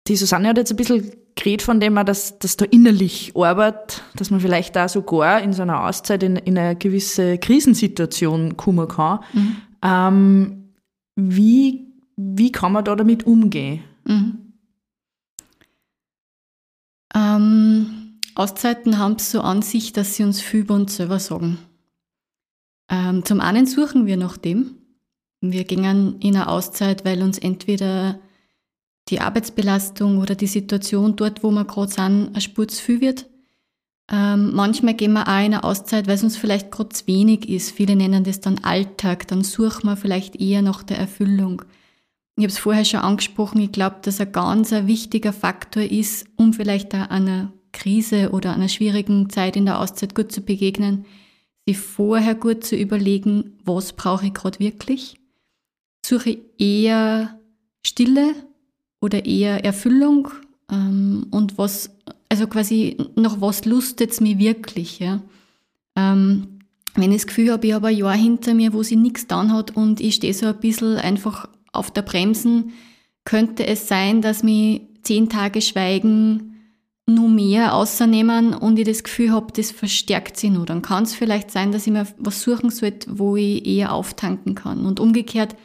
die 0.08 0.18
Susanne 0.18 0.50
hat 0.50 0.58
jetzt 0.58 0.72
ein 0.72 0.78
bisschen 0.78 1.23
geredet 1.36 1.64
von 1.64 1.80
dem, 1.80 1.96
dass, 2.06 2.38
dass 2.40 2.58
da 2.58 2.66
innerlich 2.66 3.34
arbeitet, 3.36 4.04
dass 4.16 4.30
man 4.30 4.40
vielleicht 4.40 4.76
da 4.76 4.88
sogar 4.88 5.42
in 5.42 5.54
so 5.54 5.62
einer 5.62 5.86
Auszeit 5.86 6.24
in, 6.24 6.36
in 6.36 6.58
eine 6.58 6.76
gewisse 6.76 7.38
Krisensituation 7.38 8.58
kommen 8.58 8.88
kann. 8.88 9.20
Mhm. 9.34 9.56
Ähm, 9.82 10.64
wie, 11.16 11.88
wie 12.16 12.52
kann 12.52 12.72
man 12.72 12.86
da 12.86 12.96
damit 12.96 13.26
umgehen? 13.26 13.84
Mhm. 14.06 14.54
Ähm 17.16 18.00
Auszeiten 18.36 18.98
haben 18.98 19.16
es 19.18 19.32
so 19.32 19.42
an 19.42 19.62
sich, 19.62 19.94
dass 19.94 20.16
sie 20.16 20.24
uns 20.24 20.42
viel 20.42 20.62
über 20.62 20.76
uns 20.76 20.96
selber 20.96 21.20
sagen. 21.20 21.60
Ähm, 22.90 23.24
zum 23.26 23.42
einen 23.42 23.66
suchen 23.66 24.08
wir 24.08 24.18
nach 24.18 24.38
dem. 24.38 24.78
Wir 25.40 25.66
gingen 25.66 26.20
in 26.20 26.36
eine 26.36 26.48
Auszeit, 26.48 27.06
weil 27.06 27.22
uns 27.22 27.38
entweder 27.38 28.20
die 29.10 29.20
Arbeitsbelastung 29.20 30.18
oder 30.18 30.36
die 30.36 30.48
Situation 30.48 31.16
dort, 31.16 31.44
wo 31.44 31.52
wir 31.52 31.66
gerade 31.66 31.92
sind, 31.92 32.32
ein 32.34 32.42
Spur 32.42 32.68
zu 32.68 32.82
viel 32.82 33.02
wird. 33.02 33.28
Ähm, 34.12 34.54
manchmal 34.54 34.94
gehen 34.94 35.14
wir 35.14 35.24
auch 35.24 35.40
in 35.40 35.54
eine 35.54 35.64
Auszeit, 35.64 36.08
weil 36.08 36.16
es 36.16 36.24
uns 36.24 36.38
vielleicht 36.38 36.72
gerade 36.72 36.90
zu 36.90 37.08
wenig 37.08 37.48
ist. 37.50 37.72
Viele 37.72 37.96
nennen 37.96 38.24
das 38.24 38.42
dann 38.42 38.60
Alltag. 38.60 39.28
Dann 39.28 39.44
suchen 39.44 39.90
wir 39.90 39.98
vielleicht 39.98 40.36
eher 40.36 40.62
nach 40.62 40.84
der 40.84 40.98
Erfüllung. 40.98 41.64
Ich 42.36 42.44
habe 42.44 42.52
es 42.52 42.60
vorher 42.60 42.86
schon 42.86 43.02
angesprochen. 43.02 43.62
Ich 43.62 43.72
glaube, 43.72 43.98
dass 44.02 44.20
ein 44.20 44.32
ganz 44.32 44.72
wichtiger 44.72 45.34
Faktor 45.34 45.84
ist, 45.84 46.26
um 46.36 46.54
vielleicht 46.54 46.94
auch 46.96 47.10
einer 47.10 47.54
Krise 47.72 48.32
oder 48.32 48.54
einer 48.54 48.70
schwierigen 48.70 49.30
Zeit 49.30 49.56
in 49.56 49.66
der 49.66 49.80
Auszeit 49.80 50.16
gut 50.16 50.32
zu 50.32 50.42
begegnen, 50.42 51.06
sich 51.66 51.78
vorher 51.78 52.36
gut 52.36 52.64
zu 52.64 52.76
überlegen, 52.76 53.58
was 53.64 53.94
brauche 53.94 54.28
ich 54.28 54.34
gerade 54.34 54.60
wirklich? 54.60 55.18
Suche 56.06 56.38
eher 56.58 57.40
Stille 57.86 58.36
oder 59.04 59.26
eher 59.26 59.66
Erfüllung? 59.66 60.30
Ähm, 60.72 61.28
und 61.30 61.58
was, 61.58 61.92
also 62.30 62.48
quasi 62.48 62.98
nach 63.16 63.42
was 63.42 63.66
lustet 63.66 64.12
es 64.12 64.22
mir 64.22 64.40
wirklich? 64.40 65.00
Ja? 65.00 65.22
Ähm, 65.98 66.60
wenn 66.96 67.12
ich 67.12 67.18
das 67.18 67.28
Gefühl 67.28 67.52
habe, 67.52 67.68
ich 67.68 67.74
habe 67.74 67.88
ein 67.88 67.98
Jahr 67.98 68.16
hinter 68.16 68.54
mir, 68.54 68.72
wo 68.72 68.82
sie 68.82 68.96
nichts 68.96 69.24
getan 69.24 69.52
hat 69.52 69.76
und 69.76 70.00
ich 70.00 70.16
stehe 70.16 70.34
so 70.34 70.46
ein 70.46 70.60
bisschen 70.60 70.96
einfach 70.96 71.50
auf 71.74 71.92
der 71.92 72.04
Bremsen, 72.04 72.72
könnte 73.26 73.68
es 73.68 73.90
sein, 73.90 74.22
dass 74.22 74.42
mich 74.42 74.82
zehn 75.02 75.28
Tage 75.28 75.60
Schweigen 75.60 76.50
nur 77.06 77.28
mehr 77.28 77.76
außernehmen 77.76 78.54
und 78.54 78.80
ich 78.80 78.86
das 78.86 79.04
Gefühl 79.04 79.32
habe, 79.32 79.52
das 79.54 79.72
verstärkt 79.72 80.38
sie 80.38 80.50
nur. 80.50 80.66
Dann 80.66 80.82
kann 80.82 81.04
es 81.04 81.14
vielleicht 81.14 81.52
sein, 81.52 81.74
dass 81.74 81.86
ich 81.86 81.92
mir 81.92 82.08
was 82.18 82.42
suchen 82.42 82.70
sollte, 82.70 83.20
wo 83.20 83.36
ich 83.36 83.66
eher 83.66 83.92
auftanken 83.92 84.56
kann. 84.56 84.86
Und 84.86 85.02
umgekehrt, 85.02 85.58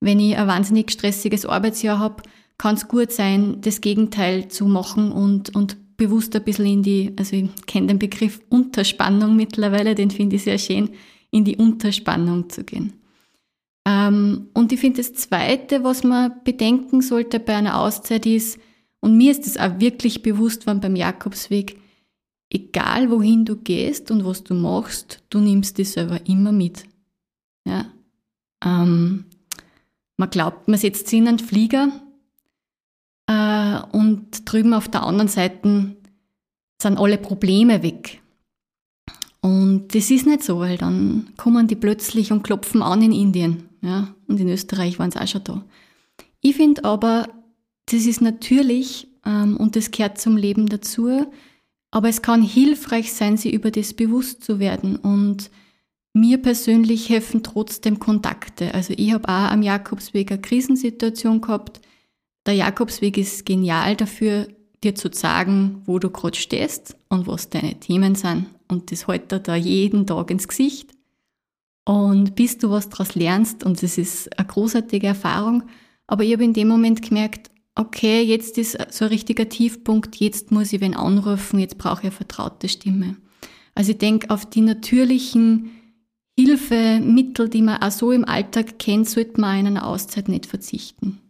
wenn 0.00 0.20
ich 0.20 0.36
ein 0.36 0.46
wahnsinnig 0.46 0.90
stressiges 0.90 1.46
Arbeitsjahr 1.46 1.98
habe, 1.98 2.22
kann 2.58 2.76
es 2.76 2.88
gut 2.88 3.12
sein, 3.12 3.60
das 3.60 3.80
Gegenteil 3.80 4.48
zu 4.48 4.66
machen 4.66 5.12
und, 5.12 5.54
und 5.54 5.96
bewusst 5.96 6.34
ein 6.34 6.44
bisschen 6.44 6.66
in 6.66 6.82
die, 6.82 7.12
also 7.16 7.36
ich 7.36 7.50
kenne 7.66 7.88
den 7.88 7.98
Begriff 7.98 8.40
Unterspannung 8.48 9.36
mittlerweile, 9.36 9.94
den 9.94 10.10
finde 10.10 10.36
ich 10.36 10.42
sehr 10.42 10.58
schön, 10.58 10.90
in 11.30 11.44
die 11.44 11.56
Unterspannung 11.56 12.50
zu 12.50 12.64
gehen. 12.64 12.92
Ähm, 13.86 14.48
und 14.54 14.72
ich 14.72 14.80
finde 14.80 14.98
das 14.98 15.14
Zweite, 15.14 15.84
was 15.84 16.04
man 16.04 16.32
bedenken 16.44 17.02
sollte 17.02 17.40
bei 17.40 17.54
einer 17.54 17.78
Auszeit 17.78 18.26
ist, 18.26 18.58
und 19.00 19.16
mir 19.16 19.32
ist 19.32 19.46
es 19.46 19.56
auch 19.56 19.80
wirklich 19.80 20.22
bewusst 20.22 20.66
worden 20.66 20.80
beim 20.80 20.94
Jakobsweg, 20.94 21.76
egal 22.50 23.10
wohin 23.10 23.44
du 23.44 23.56
gehst 23.56 24.10
und 24.10 24.24
was 24.24 24.44
du 24.44 24.54
machst, 24.54 25.22
du 25.30 25.40
nimmst 25.40 25.78
dich 25.78 25.90
selber 25.90 26.20
immer 26.26 26.52
mit. 26.52 26.84
Ja? 27.66 27.86
Ähm, 28.64 29.24
man 30.16 30.30
glaubt, 30.30 30.68
man 30.68 30.78
setzt 30.78 31.08
sich 31.08 31.18
in 31.18 31.28
einen 31.28 31.38
Flieger 31.38 31.90
und 33.92 34.42
drüben 34.44 34.74
auf 34.74 34.88
der 34.88 35.02
anderen 35.04 35.28
Seite 35.28 35.96
sind 36.80 36.98
alle 36.98 37.18
Probleme 37.18 37.82
weg. 37.82 38.20
Und 39.40 39.94
das 39.94 40.10
ist 40.10 40.26
nicht 40.26 40.44
so, 40.44 40.60
weil 40.60 40.78
dann 40.78 41.30
kommen 41.36 41.66
die 41.66 41.74
plötzlich 41.74 42.30
und 42.30 42.44
klopfen 42.44 42.82
an 42.82 43.02
in 43.02 43.12
Indien. 43.12 43.68
Ja? 43.80 44.14
Und 44.28 44.40
in 44.40 44.48
Österreich 44.48 44.98
waren 44.98 45.10
sie 45.10 45.20
auch 45.20 45.26
schon 45.26 45.44
da. 45.44 45.64
Ich 46.40 46.56
finde 46.56 46.84
aber, 46.84 47.28
das 47.86 48.06
ist 48.06 48.20
natürlich 48.20 49.08
ähm, 49.26 49.56
und 49.56 49.76
das 49.76 49.90
gehört 49.90 50.18
zum 50.18 50.36
Leben 50.36 50.66
dazu. 50.68 51.26
Aber 51.90 52.08
es 52.08 52.22
kann 52.22 52.42
hilfreich 52.42 53.12
sein, 53.12 53.36
sich 53.36 53.52
über 53.52 53.70
das 53.70 53.94
bewusst 53.94 54.44
zu 54.44 54.58
werden. 54.58 54.96
Und 54.96 55.50
mir 56.14 56.38
persönlich 56.38 57.08
helfen 57.08 57.42
trotzdem 57.42 57.98
Kontakte. 57.98 58.74
Also 58.74 58.94
ich 58.96 59.12
habe 59.12 59.28
auch 59.28 59.50
am 59.50 59.62
Jakobsweg 59.62 60.30
eine 60.30 60.40
Krisensituation 60.40 61.40
gehabt. 61.40 61.80
Der 62.46 62.54
Jakobsweg 62.54 63.18
ist 63.18 63.46
genial 63.46 63.96
dafür, 63.96 64.48
dir 64.82 64.94
zu 64.94 65.08
sagen, 65.12 65.82
wo 65.84 65.98
du 65.98 66.10
gerade 66.10 66.36
stehst 66.36 66.96
und 67.08 67.26
was 67.26 67.50
deine 67.50 67.78
Themen 67.78 68.14
sind. 68.14 68.46
Und 68.68 68.90
das 68.90 69.06
hält 69.06 69.30
dir 69.30 69.38
da 69.38 69.54
jeden 69.54 70.06
Tag 70.06 70.30
ins 70.30 70.48
Gesicht. 70.48 70.90
Und 71.84 72.34
bis 72.34 72.58
du 72.58 72.70
was 72.70 72.88
daraus 72.88 73.14
lernst, 73.14 73.64
und 73.64 73.82
das 73.82 73.98
ist 73.98 74.36
eine 74.38 74.46
großartige 74.46 75.08
Erfahrung, 75.08 75.64
aber 76.06 76.24
ich 76.24 76.32
habe 76.32 76.44
in 76.44 76.52
dem 76.52 76.68
Moment 76.68 77.02
gemerkt, 77.02 77.50
okay, 77.74 78.22
jetzt 78.22 78.58
ist 78.58 78.76
so 78.90 79.04
ein 79.04 79.10
richtiger 79.10 79.48
Tiefpunkt, 79.48 80.16
jetzt 80.16 80.50
muss 80.50 80.72
ich 80.72 80.80
wen 80.80 80.94
anrufen, 80.94 81.58
jetzt 81.58 81.78
brauche 81.78 82.00
ich 82.00 82.04
eine 82.04 82.12
vertraute 82.12 82.68
Stimme. 82.68 83.16
Also 83.74 83.92
ich 83.92 83.98
denke, 83.98 84.30
auf 84.30 84.46
die 84.46 84.60
natürlichen 84.60 85.70
Hilfemittel, 86.38 87.48
die 87.48 87.62
man 87.62 87.82
auch 87.82 87.90
so 87.90 88.12
im 88.12 88.24
Alltag 88.24 88.78
kennt, 88.78 89.08
sollte 89.08 89.40
man 89.40 89.60
in 89.60 89.66
einer 89.68 89.86
Auszeit 89.86 90.28
nicht 90.28 90.46
verzichten. 90.46 91.21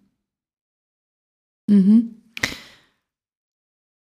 Mhm. 1.66 2.22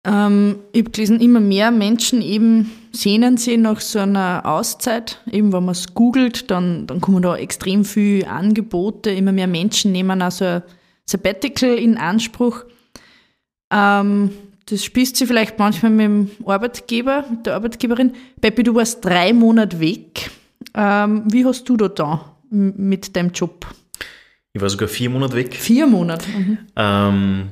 Ähm, 0.05 0.59
ich 0.71 0.81
habe 0.81 0.91
gelesen, 0.91 1.19
immer 1.19 1.39
mehr 1.39 1.71
Menschen 1.71 2.21
eben 2.21 2.71
sehnen 2.91 3.37
sich 3.37 3.57
nach 3.57 3.81
so 3.81 3.99
einer 3.99 4.45
Auszeit. 4.45 5.21
Eben, 5.31 5.51
wenn 5.51 5.65
man 5.65 5.73
es 5.73 5.93
googelt, 5.93 6.51
dann, 6.51 6.87
dann 6.87 7.01
kommen 7.01 7.21
da 7.21 7.35
extrem 7.35 7.83
viele 7.83 8.27
Angebote. 8.29 9.09
Immer 9.09 9.31
mehr 9.31 9.47
Menschen 9.47 9.91
nehmen 9.91 10.21
also 10.21 10.45
ein 10.45 10.63
Sabbatical 11.05 11.75
in 11.75 11.97
Anspruch. 11.97 12.65
Ähm, 13.73 14.29
das 14.67 14.83
spießt 14.83 15.15
sie 15.15 15.25
vielleicht 15.25 15.59
manchmal 15.59 15.91
mit 15.91 16.05
dem 16.05 16.29
Arbeitgeber, 16.45 17.25
mit 17.29 17.45
der 17.45 17.55
Arbeitgeberin. 17.55 18.13
Peppi, 18.41 18.63
du 18.63 18.75
warst 18.75 19.03
drei 19.03 19.33
Monate 19.33 19.79
weg. 19.79 20.31
Ähm, 20.73 21.23
wie 21.31 21.45
hast 21.45 21.67
du 21.69 21.77
da 21.77 21.87
da 21.87 22.35
mit 22.49 23.15
deinem 23.15 23.31
Job? 23.31 23.65
Ich 24.55 24.61
war 24.61 24.69
sogar 24.69 24.87
vier 24.87 25.09
Monate 25.09 25.35
weg. 25.35 25.53
Vier 25.53 25.85
Monate? 25.85 26.29
Mhm. 26.29 26.57
Ähm, 26.77 27.49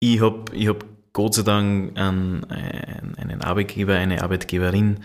ich 0.00 0.22
habe 0.22 0.44
ich 0.56 0.66
hab 0.66 0.86
Gott 1.12 1.34
sei 1.34 1.42
Dank 1.42 1.98
einen, 1.98 2.44
einen 2.46 3.42
Arbeitgeber, 3.42 3.96
eine 3.96 4.22
Arbeitgeberin, 4.22 5.00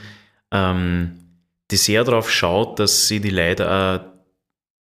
ähm, 0.50 1.19
die 1.69 1.76
sehr 1.76 2.06
darauf 2.06 2.32
schaut, 2.32 2.80
dass 2.80 3.10
sie 3.10 3.19
die 3.19 3.32
Leute 3.32 3.69
auch 3.69 4.00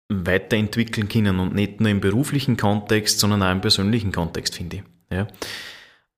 weiterentwickeln 0.09 1.09
können 1.09 1.41
und 1.41 1.53
nicht 1.53 1.81
nur 1.81 1.91
im 1.91 1.99
beruflichen 1.99 2.57
Kontext, 2.57 3.19
sondern 3.19 3.43
auch 3.43 3.51
im 3.51 3.61
persönlichen 3.61 4.13
Kontext, 4.13 4.55
finde 4.55 4.77
ich. 4.77 4.83
Ja. 5.11 5.27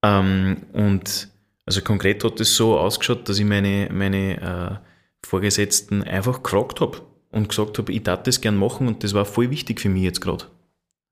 Ähm, 0.02 0.58
und 0.74 1.28
also 1.64 1.80
konkret 1.80 2.22
hat 2.22 2.38
es 2.38 2.54
so 2.54 2.78
ausgeschaut, 2.78 3.26
dass 3.30 3.38
ich 3.38 3.46
meine, 3.46 3.88
meine 3.90 4.82
äh, 4.82 5.26
Vorgesetzten 5.26 6.02
einfach 6.02 6.42
gefragt 6.42 6.82
habe 6.82 7.00
und 7.30 7.48
gesagt 7.48 7.78
habe, 7.78 7.92
ich 7.92 8.02
darf 8.02 8.22
das 8.22 8.40
gern 8.40 8.56
machen 8.56 8.88
und 8.88 9.04
das 9.04 9.14
war 9.14 9.24
voll 9.24 9.50
wichtig 9.50 9.80
für 9.80 9.88
mich 9.88 10.02
jetzt 10.02 10.20
gerade. 10.20 10.44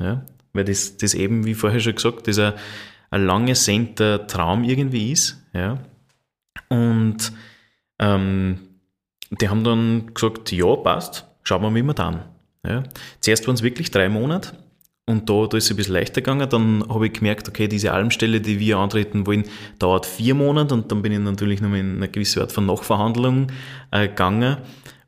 Ja? 0.01 0.25
Weil 0.53 0.65
das, 0.65 0.97
das 0.97 1.15
eben, 1.15 1.45
wie 1.45 1.55
vorher 1.55 1.81
schon 1.81 1.95
gesagt, 1.95 2.27
dieser 2.27 2.57
ein 3.11 3.25
lange 3.25 3.55
sehnter 3.55 4.27
Traum 4.27 4.65
irgendwie 4.65 5.13
ist. 5.13 5.43
Ja? 5.53 5.79
Und 6.69 7.33
ähm, 7.99 8.59
die 9.31 9.49
haben 9.49 9.65
dann 9.65 10.15
gesagt, 10.15 10.53
ja, 10.53 10.77
passt, 10.77 11.27
schauen 11.43 11.63
wir 11.63 11.71
mal, 11.71 11.77
wie 11.77 11.83
wir 11.83 11.95
dann. 11.95 12.25
Ja? 12.67 12.83
Zuerst 13.21 13.47
waren 13.47 13.55
es 13.55 13.63
wirklich 13.63 13.91
drei 13.91 14.09
Monate 14.09 14.53
und 15.07 15.31
da, 15.31 15.47
da 15.47 15.57
ist 15.57 15.65
es 15.65 15.71
ein 15.71 15.77
bisschen 15.77 15.95
leichter 15.95 16.21
gegangen. 16.21 16.49
Dann 16.51 16.85
habe 16.89 17.07
ich 17.07 17.15
gemerkt, 17.15 17.49
okay, 17.49 17.67
diese 17.67 17.93
Almstelle, 17.93 18.41
die 18.41 18.59
wir 18.59 18.77
antreten 18.79 19.27
wollen, 19.27 19.45
dauert 19.79 20.05
vier 20.05 20.35
Monate 20.35 20.75
und 20.75 20.93
dann 20.93 21.01
bin 21.03 21.13
ich 21.13 21.19
natürlich 21.19 21.63
noch 21.63 21.73
in 21.73 21.97
eine 21.97 22.09
gewisse 22.09 22.43
Art 22.43 22.53
von 22.53 22.67
Nachverhandlung 22.67 23.51
äh, 23.91 24.09
gegangen. 24.09 24.59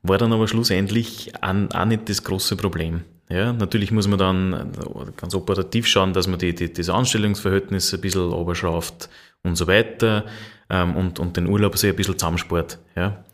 War 0.02 0.18
dann 0.18 0.32
aber 0.32 0.48
schlussendlich 0.48 1.32
auch, 1.42 1.84
nicht 1.84 2.08
das 2.08 2.24
große 2.24 2.56
Problem. 2.56 3.02
Ja, 3.28 3.52
natürlich 3.52 3.92
muss 3.92 4.08
man 4.08 4.18
dann 4.18 4.72
ganz 5.16 5.34
operativ 5.34 5.86
schauen, 5.86 6.12
dass 6.12 6.26
man 6.26 6.38
die, 6.38 6.54
die, 6.54 6.72
das 6.72 6.88
Anstellungsverhältnis 6.88 7.94
ein 7.94 8.00
bisschen 8.00 8.32
oberschraubt 8.32 9.08
und 9.44 9.56
so 9.56 9.68
weiter 9.68 10.24
ähm, 10.68 10.96
und, 10.96 11.20
und 11.20 11.36
den 11.36 11.46
Urlaub 11.46 11.76
sich 11.76 11.90
ein 11.90 11.96
bisschen 11.96 12.18
zusammenspart. 12.18 12.78
Ja. 12.96 13.24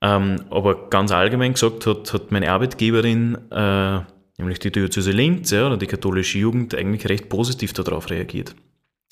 Ähm, 0.00 0.44
aber 0.50 0.88
ganz 0.88 1.12
allgemein 1.12 1.54
gesagt 1.54 1.86
hat, 1.86 2.12
hat 2.12 2.32
meine 2.32 2.50
Arbeitgeberin, 2.50 3.36
äh, 3.50 4.00
nämlich 4.38 4.60
die 4.60 4.72
Diözese 4.72 5.12
Linz 5.12 5.50
ja, 5.50 5.66
oder 5.66 5.76
die 5.76 5.86
katholische 5.86 6.38
Jugend, 6.38 6.74
eigentlich 6.74 7.08
recht 7.08 7.28
positiv 7.28 7.72
darauf 7.74 8.10
reagiert, 8.10 8.54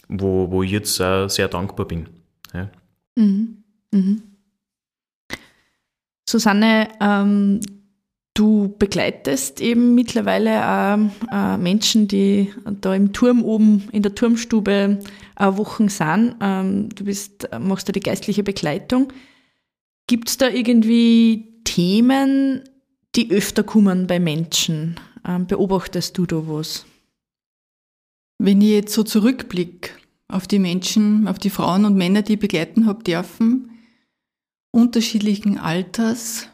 wo, 0.09 0.51
wo 0.51 0.63
ich 0.63 0.71
jetzt 0.71 0.99
äh, 1.01 1.29
sehr 1.29 1.49
dankbar 1.49 1.87
bin. 1.87 2.09
Ja. 2.55 2.71
Mhm. 3.17 3.65
Mhm. 3.91 4.23
Susanne, 6.33 6.89
ähm, 7.01 7.61
Du 8.35 8.75
begleitest 8.79 9.61
eben 9.61 9.95
mittlerweile 9.95 10.51
äh, 10.51 11.55
äh, 11.55 11.59
Menschen, 11.59 12.09
die 12.09 12.51
da 12.81 12.95
im 12.95 13.13
Turm 13.13 13.45
oben 13.45 13.89
in 13.93 14.03
der 14.03 14.15
Turmstube 14.15 15.01
äh, 15.39 15.45
Wochen 15.45 15.91
sind. 15.91 16.37
Ähm, 16.41 16.89
du 16.95 17.05
bist, 17.05 17.47
machst 17.61 17.89
da 17.89 17.93
die 17.93 18.01
geistliche 18.01 18.43
Begleitung. 18.43 19.13
Gibt 20.07 20.31
es 20.31 20.39
da 20.39 20.49
irgendwie 20.49 21.61
Themen, 21.65 22.63
die 23.15 23.31
öfter 23.31 23.65
kommen 23.65 24.07
bei 24.07 24.19
Menschen? 24.19 24.99
Ähm, 25.29 25.47
beobachtest 25.47 26.17
du 26.17 26.25
da 26.25 26.49
was? 26.49 26.87
Wenn 28.39 28.63
ich 28.63 28.71
jetzt 28.71 28.95
so 28.95 29.03
zurückblicke 29.03 29.91
auf 30.29 30.47
die 30.47 30.59
Menschen, 30.59 31.29
auf 31.29 31.39
die 31.39 31.51
Frauen 31.51 31.85
und 31.85 31.97
Männer, 31.97 32.23
die 32.23 32.35
ich 32.35 32.41
begleiten 32.41 32.87
habe 32.87 33.05
dürfen, 33.05 33.72
unterschiedlichen 34.73 35.59
Alters, 35.59 36.49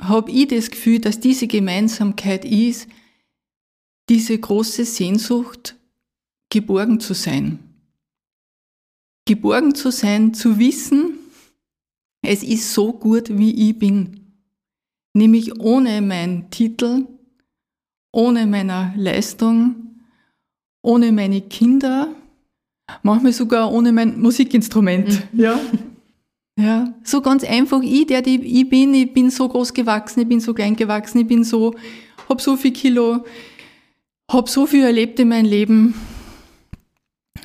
habe 0.00 0.30
ich 0.30 0.48
das 0.48 0.70
Gefühl, 0.70 1.00
dass 1.00 1.20
diese 1.20 1.46
Gemeinsamkeit 1.46 2.44
ist, 2.44 2.88
diese 4.08 4.38
große 4.38 4.84
Sehnsucht, 4.84 5.76
geborgen 6.50 7.00
zu 7.00 7.14
sein. 7.14 7.58
Geborgen 9.26 9.74
zu 9.74 9.90
sein, 9.90 10.32
zu 10.32 10.58
wissen, 10.58 11.18
es 12.22 12.42
ist 12.42 12.72
so 12.72 12.92
gut, 12.92 13.36
wie 13.36 13.70
ich 13.70 13.78
bin. 13.78 14.34
Nämlich 15.14 15.60
ohne 15.60 16.00
meinen 16.00 16.50
Titel, 16.50 17.06
ohne 18.12 18.46
meine 18.46 18.94
Leistung, 18.96 20.00
ohne 20.82 21.12
meine 21.12 21.42
Kinder, 21.42 22.14
manchmal 23.02 23.32
sogar 23.32 23.70
ohne 23.72 23.92
mein 23.92 24.20
Musikinstrument. 24.20 25.32
Mhm. 25.32 25.40
Ja. 25.40 25.60
Ja, 26.58 26.92
so 27.04 27.20
ganz 27.20 27.44
einfach. 27.44 27.80
Ich, 27.82 28.06
der 28.06 28.20
die 28.20 28.42
ich 28.42 28.68
bin, 28.68 28.92
ich 28.92 29.12
bin 29.12 29.30
so 29.30 29.48
groß 29.48 29.72
gewachsen, 29.72 30.20
ich 30.20 30.28
bin 30.28 30.40
so 30.40 30.52
klein 30.52 30.74
gewachsen, 30.74 31.20
ich 31.20 31.26
bin 31.28 31.44
so, 31.44 31.76
hab 32.28 32.40
so 32.40 32.56
viel 32.56 32.72
Kilo, 32.72 33.24
hab 34.28 34.48
so 34.48 34.66
viel 34.66 34.82
erlebt 34.82 35.20
in 35.20 35.28
meinem 35.28 35.46
Leben, 35.46 35.94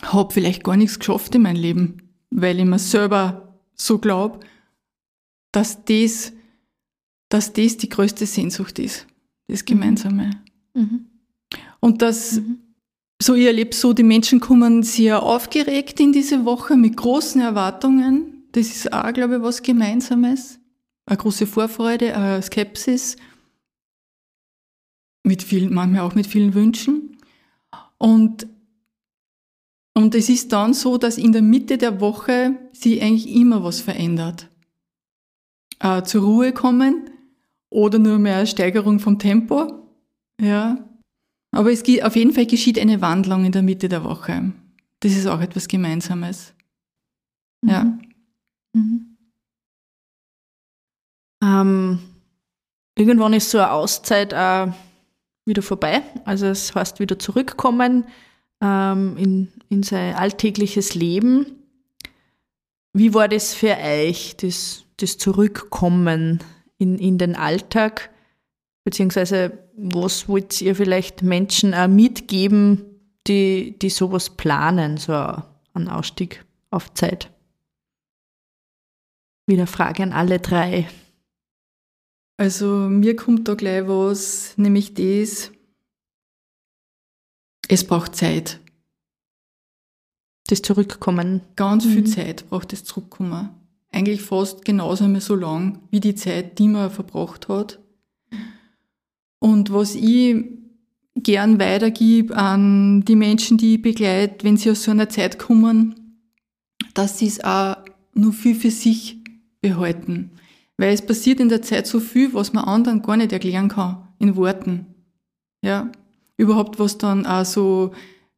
hab 0.02 0.34
vielleicht 0.34 0.63
gar 0.63 0.78
nichts 0.78 0.97
geschafft 0.97 1.36
in 1.36 1.43
meinem 1.43 1.62
Leben, 1.62 1.97
weil 2.32 2.58
ich 2.58 2.65
mir 2.65 2.80
selber 2.80 3.60
so 3.76 3.99
glaub, 3.99 4.43
dass 5.52 5.86
das, 5.86 6.34
dass 7.30 7.54
das 7.54 7.78
die 7.78 7.89
größte 7.89 8.26
Sehnsucht 8.26 8.80
ist, 8.80 9.06
das 9.47 9.62
mhm. 9.62 9.65
Gemeinsame. 9.67 10.32
Mhm. 10.73 11.06
Und 11.80 12.02
dass, 12.02 12.38
mhm. 12.38 12.58
so 13.21 13.36
ich 13.36 13.45
erlebe 13.45 13.76
so, 13.76 13.93
die 13.93 14.02
Menschen 14.02 14.39
kommen 14.39 14.82
sehr 14.82 15.21
aufgeregt 15.21 15.99
in 15.99 16.13
diese 16.13 16.45
Woche 16.45 16.76
mit 16.76 16.97
großen 16.97 17.39
Erwartungen 17.41 18.33
das 18.54 18.68
ist 18.68 18.94
auch, 18.94 19.12
glaube 19.13 19.38
ich, 19.38 19.42
was 19.42 19.62
Gemeinsames. 19.62 20.60
Eine 21.06 21.18
große 21.18 21.48
Vorfreude, 21.48 22.16
eine 22.16 22.42
Skepsis. 22.42 23.18
Mit 25.24 25.44
vielen, 25.44 25.74
manchmal 25.74 26.02
auch 26.02 26.16
mit 26.16 26.28
vielen 26.28 26.54
Wünschen. 26.54 27.18
Und, 27.98 28.48
und 29.96 30.16
es 30.16 30.30
ist 30.30 30.52
dann 30.52 30.74
so, 30.74 30.98
dass 30.98 31.18
in 31.18 31.32
der 31.32 31.42
Mitte 31.42 31.78
der 31.78 32.00
Woche 32.00 32.58
sich 32.74 33.02
eigentlich 33.02 33.34
immer 33.34 33.63
was 33.63 33.82
verändert. 33.82 34.50
Äh, 35.80 36.04
zur 36.04 36.24
Ruhe 36.24 36.54
kommen 36.54 37.10
oder 37.70 37.98
nur 37.98 38.20
mehr 38.20 38.38
eine 38.38 38.48
Steigerung 38.48 39.00
vom 39.00 39.18
Tempo. 39.18 39.89
Ja. 40.39 40.88
Aber 41.52 41.72
es 41.72 41.84
geht, 41.84 42.04
auf 42.04 42.16
jeden 42.16 42.34
Fall 42.34 42.46
geschieht 42.46 42.78
eine 42.78 43.02
Wandlung 43.02 43.46
in 43.46 43.52
der 43.52 43.63
Mitte 43.63 43.89
der 43.89 44.04
Woche. 44.04 44.54
Das 45.00 45.13
ist 45.13 45.26
auch 45.26 45.42
etwas 45.42 45.68
Gemeinsames. 45.68 46.54
Mhm. 47.62 47.70
Ja. 47.70 47.98
Mhm. 48.74 49.18
Ähm, 51.44 52.00
irgendwann 52.96 53.34
ist 53.34 53.50
so 53.52 53.58
eine 53.58 53.72
Auszeit 53.72 54.34
äh, 54.34 54.72
wieder 55.46 55.62
vorbei. 55.62 56.02
Also 56.26 56.48
es 56.48 56.74
heißt 56.74 57.00
wieder 57.00 57.20
zurückkommen 57.20 58.06
ähm, 58.62 59.18
in, 59.18 59.52
in 59.70 59.84
sein 59.84 60.16
alltägliches 60.16 60.96
Leben. 60.96 61.46
Wie 62.94 63.14
war 63.14 63.28
das 63.28 63.54
für 63.54 63.76
euch, 63.76 64.38
das, 64.38 64.84
das 64.98 65.18
Zurückkommen 65.18 66.40
in, 66.78 66.98
in 66.98 67.18
den 67.18 67.36
Alltag? 67.36 68.10
Beziehungsweise 68.84 69.58
was 69.76 70.30
wollt 70.30 70.62
ihr 70.62 70.76
vielleicht 70.76 71.24
Menschen 71.24 71.74
auch 71.74 71.88
mitgeben, 71.88 72.86
die, 73.28 73.78
die 73.80 73.90
sowas 73.90 74.30
planen, 74.30 74.98
so 74.98 75.14
einen 75.74 75.90
Ausstieg 75.90 76.46
auf 76.70 76.94
Zeit? 76.94 77.32
Wieder 79.45 79.67
Frage 79.67 80.03
an 80.03 80.13
alle 80.13 80.39
drei. 80.39 80.88
Also 82.38 82.65
mir 82.67 83.15
kommt 83.15 83.47
da 83.47 83.56
gleich 83.56 83.88
was, 83.88 84.58
nämlich 84.58 84.93
das, 84.93 85.51
es 87.67 87.86
braucht 87.86 88.15
Zeit. 88.15 88.60
Das 90.47 90.62
Zurückkommen. 90.62 91.41
Ganz 91.56 91.86
viel 91.86 92.01
mhm. 92.01 92.06
Zeit 92.06 92.49
braucht 92.49 92.71
das 92.71 92.84
Zurückkommen. 92.84 93.49
Eigentlich 93.91 94.21
fast 94.21 94.65
genauso 94.65 95.08
mehr 95.08 95.21
so 95.21 95.36
lang 95.36 95.79
wie 95.89 95.99
die 95.99 96.15
Zeit, 96.15 96.60
die 96.60 96.67
man 96.67 96.91
verbracht 96.91 97.47
hat. 97.47 97.79
Und 99.39 99.71
was 99.71 99.95
ich 99.95 100.45
gern 101.15 101.60
weitergebe 101.60 102.36
an 102.36 103.06
die 103.06 103.15
Menschen, 103.15 103.58
die 103.58 103.75
ich 103.75 103.82
begleite, 103.82 104.43
wenn 104.43 104.58
sie 104.58 104.71
aus 104.71 104.84
so 104.84 104.91
einer 104.91 105.10
Zeit 105.10 105.38
kommen, 105.39 105.95
dass 106.93 107.19
sie 107.19 107.27
es 107.27 107.43
auch 107.43 107.77
nur 108.13 108.34
viel 108.34 108.56
für 108.56 108.71
sich 108.71 109.23
behalten. 109.63 110.32
Weil 110.78 110.93
es 110.93 111.04
passiert 111.04 111.39
in 111.39 111.49
der 111.49 111.63
Zeit 111.63 111.88
so 111.88 111.99
viel, 111.99 112.34
was 112.36 112.54
man 112.54 112.65
anderen 112.65 113.02
gar 113.02 113.17
nicht 113.17 113.32
erklären 113.32 113.69
kann, 113.69 114.08
in 114.19 114.36
Worten. 114.36 114.86
Ja. 115.63 115.91
Überhaupt 116.38 116.78
was 116.80 116.97
dann 116.99 117.26
auch 117.26 117.45
so 117.45 117.91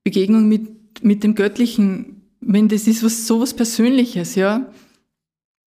Begegnung 0.03 0.47
mit, 0.47 1.03
mit 1.03 1.23
dem 1.23 1.35
Göttlichen, 1.35 2.21
wenn 2.39 2.69
das 2.69 2.87
ist 2.87 3.03
was, 3.03 3.25
so 3.27 3.41
was 3.41 3.53
Persönliches, 3.53 4.35
ja. 4.35 4.71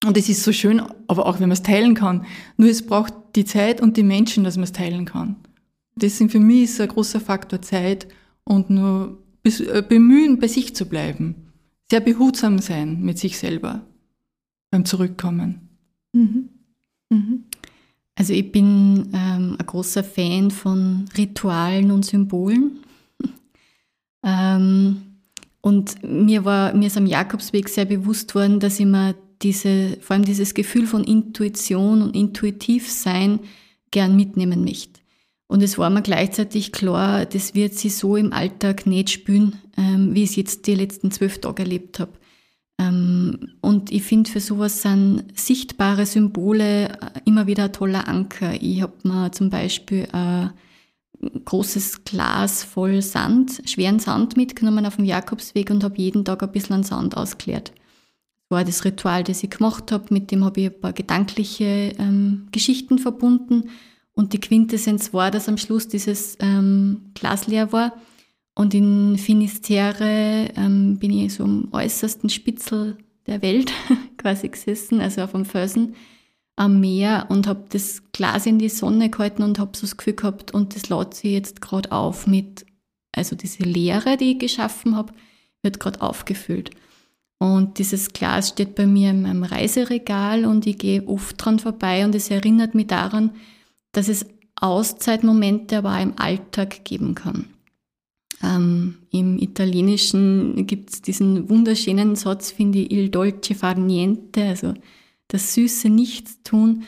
Und 0.07 0.17
es 0.17 0.29
ist 0.29 0.45
so 0.45 0.53
schön, 0.53 0.81
aber 1.09 1.27
auch 1.27 1.41
wenn 1.41 1.49
man 1.49 1.57
es 1.57 1.63
teilen 1.63 1.95
kann. 1.95 2.25
Nur 2.57 2.69
es 2.69 2.87
braucht 2.87 3.13
die 3.35 3.45
Zeit 3.45 3.81
und 3.81 3.97
die 3.97 4.05
Menschen, 4.05 4.45
dass 4.45 4.57
man 4.57 4.65
es 4.65 4.73
teilen 4.73 5.05
kann. 5.05 5.37
Deswegen 5.97 6.31
für 6.31 6.39
mich 6.39 6.65
ist 6.65 6.81
ein 6.81 6.89
großer 6.89 7.21
Faktor 7.21 7.61
Zeit 7.63 8.07
und 8.45 8.71
nur 8.71 9.19
äh, 9.43 9.83
bemühen, 9.83 10.39
bei 10.39 10.47
sich 10.47 10.77
zu 10.77 10.87
bleiben. 10.87 11.51
Sehr 11.91 12.01
behutsam 12.01 12.61
sein 12.61 13.01
mit 13.03 13.19
sich 13.19 13.39
selber 13.39 13.88
beim 14.71 14.85
Zurückkommen. 14.85 15.69
Mhm. 16.13 16.49
Mhm. 17.11 17.45
Also 18.15 18.33
ich 18.33 18.51
bin 18.51 19.11
ähm, 19.13 19.57
ein 19.59 19.67
großer 19.67 20.03
Fan 20.03 20.51
von 20.51 21.05
Ritualen 21.17 21.91
und 21.91 22.05
Symbolen. 22.05 22.79
ähm, 24.25 25.03
und 25.61 26.03
mir 26.03 26.45
war 26.45 26.75
mir 26.75 26.87
ist 26.87 26.97
am 26.97 27.07
Jakobsweg 27.07 27.69
sehr 27.69 27.85
bewusst 27.85 28.35
worden, 28.35 28.61
dass 28.61 28.81
ich 28.81 28.87
mir 28.87 29.15
diese, 29.43 29.99
vor 30.01 30.15
allem 30.15 30.25
dieses 30.25 30.55
Gefühl 30.55 30.87
von 30.87 31.05
Intuition 31.05 32.03
und 32.03 32.17
Intuitivsein 32.17 33.41
gern 33.91 34.17
mitnehmen 34.17 34.65
möchte. 34.65 35.01
Und 35.47 35.63
es 35.63 35.79
war 35.79 35.89
mir 35.91 36.03
gleichzeitig 36.03 36.73
klar, 36.73 37.25
das 37.25 37.55
wird 37.55 37.75
sie 37.75 37.89
so 37.89 38.17
im 38.17 38.33
Alltag 38.33 38.87
nicht 38.87 39.11
spüren, 39.11 39.57
ähm, 39.77 40.15
wie 40.15 40.25
ich 40.25 40.31
es 40.31 40.37
jetzt 40.37 40.67
die 40.67 40.75
letzten 40.75 41.11
zwölf 41.11 41.41
Tage 41.41 41.63
erlebt 41.63 42.01
habe. 42.01 42.13
Ähm, 42.79 43.55
und 43.61 43.91
ich 43.91 44.05
finde, 44.05 44.31
für 44.31 44.41
sowas 44.41 44.83
sind 44.83 45.25
sichtbare 45.35 46.07
Symbole 46.07 46.89
äh, 46.89 46.97
immer 47.25 47.47
wieder 47.47 47.65
ein 47.65 47.73
toller 47.73 48.09
Anker. 48.09 48.55
Ich 48.61 48.83
habe 48.83 48.95
mir 49.03 49.33
zum 49.33 49.51
Beispiel 49.51 50.07
ein 50.13 50.53
großes 51.45 52.05
Glas 52.05 52.63
voll 52.63 53.03
Sand, 53.03 53.63
schweren 53.67 53.99
Sand 53.99 54.37
mitgenommen 54.37 54.87
auf 54.87 54.97
dem 54.97 55.05
Jakobsweg 55.05 55.71
und 55.71 55.83
habe 55.83 55.99
jeden 55.99 56.25
Tag 56.25 56.43
ein 56.43 56.53
bisschen 56.53 56.77
an 56.77 56.85
Sand 56.85 57.17
ausgeklärt. 57.17 57.73
Das 58.49 58.57
war 58.57 58.65
das 58.65 58.85
Ritual, 58.85 59.25
das 59.25 59.43
ich 59.43 59.51
gemacht 59.51 59.91
habe. 59.91 60.07
Mit 60.11 60.31
dem 60.31 60.45
habe 60.45 60.61
ich 60.61 60.67
ein 60.69 60.81
paar 60.81 60.93
gedankliche 60.93 61.95
ähm, 61.99 62.47
Geschichten 62.53 62.99
verbunden. 62.99 63.71
Und 64.15 64.33
die 64.33 64.41
Quintessenz 64.41 65.13
war, 65.13 65.31
dass 65.31 65.49
am 65.49 65.59
Schluss 65.59 65.89
dieses 65.89 66.37
ähm, 66.41 67.11
Glas 67.15 67.47
leer 67.47 67.73
war 67.73 67.93
und 68.59 68.75
in 68.75 69.17
Finisterre 69.19 70.51
ähm, 70.57 70.99
bin 70.99 71.13
ich 71.13 71.35
so 71.35 71.45
am 71.45 71.69
äußersten 71.71 72.29
Spitzel 72.29 72.99
der 73.29 73.41
Welt 73.41 73.73
quasi 74.19 74.49
gesessen, 74.49 75.01
also 75.01 75.23
auf 75.23 75.33
einem 75.33 75.45
Felsen 75.45 75.95
am 76.57 76.81
Meer 76.81 77.27
und 77.29 77.47
habe 77.47 77.67
das 77.69 78.03
Glas 78.11 78.47
in 78.47 78.59
die 78.59 78.69
Sonne 78.69 79.11
gehalten 79.11 79.45
und 79.45 79.61
habe 79.61 79.77
so 79.77 79.83
das 79.83 79.97
Gefühl 79.97 80.15
gehabt, 80.15 80.53
und 80.53 80.75
das 80.75 80.89
lädt 80.89 81.15
sich 81.15 81.31
jetzt 81.31 81.61
gerade 81.61 81.93
auf 81.93 82.27
mit, 82.27 82.67
also 83.13 83.37
diese 83.37 83.63
Leere, 83.63 84.17
die 84.17 84.33
ich 84.33 84.41
geschaffen 84.41 84.97
habe, 84.97 85.13
wird 85.63 85.79
gerade 85.79 86.03
aufgefüllt. 86.03 86.73
Und 87.39 87.79
dieses 87.79 88.13
Glas 88.13 88.49
steht 88.49 88.75
bei 88.75 88.89
mir 88.89 89.11
in 89.11 89.23
meinem 89.23 89.45
Reiseregal 89.45 90.45
und 90.45 90.67
ich 90.67 90.79
gehe 90.79 91.07
oft 91.07 91.37
dran 91.39 91.61
vorbei 91.61 92.05
und 92.05 92.13
es 92.13 92.29
erinnert 92.29 92.75
mich 92.75 92.89
daran, 92.89 93.31
dass 93.93 94.09
es 94.09 94.27
Auszeitmomente 94.57 95.79
aber 95.79 95.95
auch 95.95 96.03
im 96.03 96.19
Alltag 96.19 96.85
geben 96.85 97.15
kann. 97.15 97.45
Ähm, 98.43 98.99
Im 99.11 99.39
Italienischen 99.39 100.67
gibt 100.67 100.91
es 100.91 101.03
diesen 101.03 101.49
wunderschönen 101.49 102.15
Satz, 102.15 102.51
finde 102.51 102.79
ich, 102.79 102.93
il 102.93 103.11
dolce 103.11 103.55
far 103.55 103.75
niente, 103.75 104.45
also 104.45 104.75
das 105.27 105.55
süße 105.55 105.89
Nichtstun. 105.89 106.85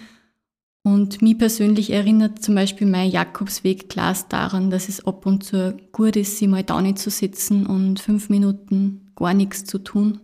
Und 0.82 1.20
mich 1.20 1.36
persönlich 1.36 1.90
erinnert 1.90 2.42
zum 2.42 2.54
Beispiel 2.54 2.86
mein 2.86 3.10
Jakobsweg-Glas 3.10 4.28
daran, 4.28 4.70
dass 4.70 4.88
es 4.88 5.04
ab 5.04 5.26
und 5.26 5.44
zu 5.44 5.76
gut 5.92 6.16
ist, 6.16 6.38
sich 6.38 6.48
mal 6.48 6.64
da 6.64 6.80
nicht 6.80 6.98
zu 6.98 7.10
sitzen 7.10 7.66
und 7.66 8.00
fünf 8.00 8.30
Minuten 8.30 9.10
gar 9.14 9.34
nichts 9.34 9.64
zu 9.64 9.78
tun 9.78 10.20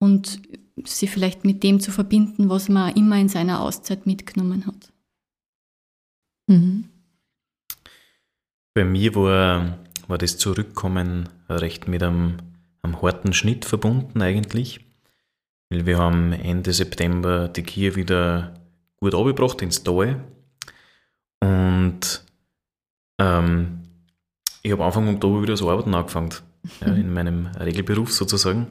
und 0.00 0.40
sie 0.84 1.06
vielleicht 1.06 1.44
mit 1.44 1.62
dem 1.62 1.78
zu 1.78 1.92
verbinden, 1.92 2.48
was 2.48 2.68
man 2.68 2.94
immer 2.96 3.18
in 3.18 3.28
seiner 3.28 3.60
Auszeit 3.60 4.06
mitgenommen 4.06 4.66
hat. 4.66 4.92
Mhm. 6.48 6.84
Bei 8.74 8.84
mir 8.84 9.14
war 9.14 9.78
war 10.10 10.18
das 10.18 10.36
Zurückkommen 10.36 11.28
recht 11.48 11.88
mit 11.88 12.02
einem, 12.02 12.38
einem 12.82 13.00
harten 13.00 13.32
Schnitt 13.32 13.64
verbunden 13.64 14.20
eigentlich. 14.20 14.80
Weil 15.70 15.86
wir 15.86 15.98
haben 15.98 16.32
Ende 16.32 16.72
September 16.72 17.48
die 17.48 17.62
Kia 17.62 17.94
wieder 17.94 18.54
gut 18.96 19.14
abgebracht 19.14 19.62
ins 19.62 19.84
Tal. 19.84 20.22
Und 21.40 22.24
ähm, 23.18 23.80
ich 24.62 24.72
habe 24.72 24.84
Anfang 24.84 25.14
Oktober 25.14 25.42
wieder 25.42 25.56
so 25.56 25.70
Arbeiten 25.70 25.94
angefangen. 25.94 26.34
Ja, 26.80 26.88
in 26.94 27.12
meinem 27.12 27.46
Regelberuf 27.46 28.12
sozusagen. 28.12 28.66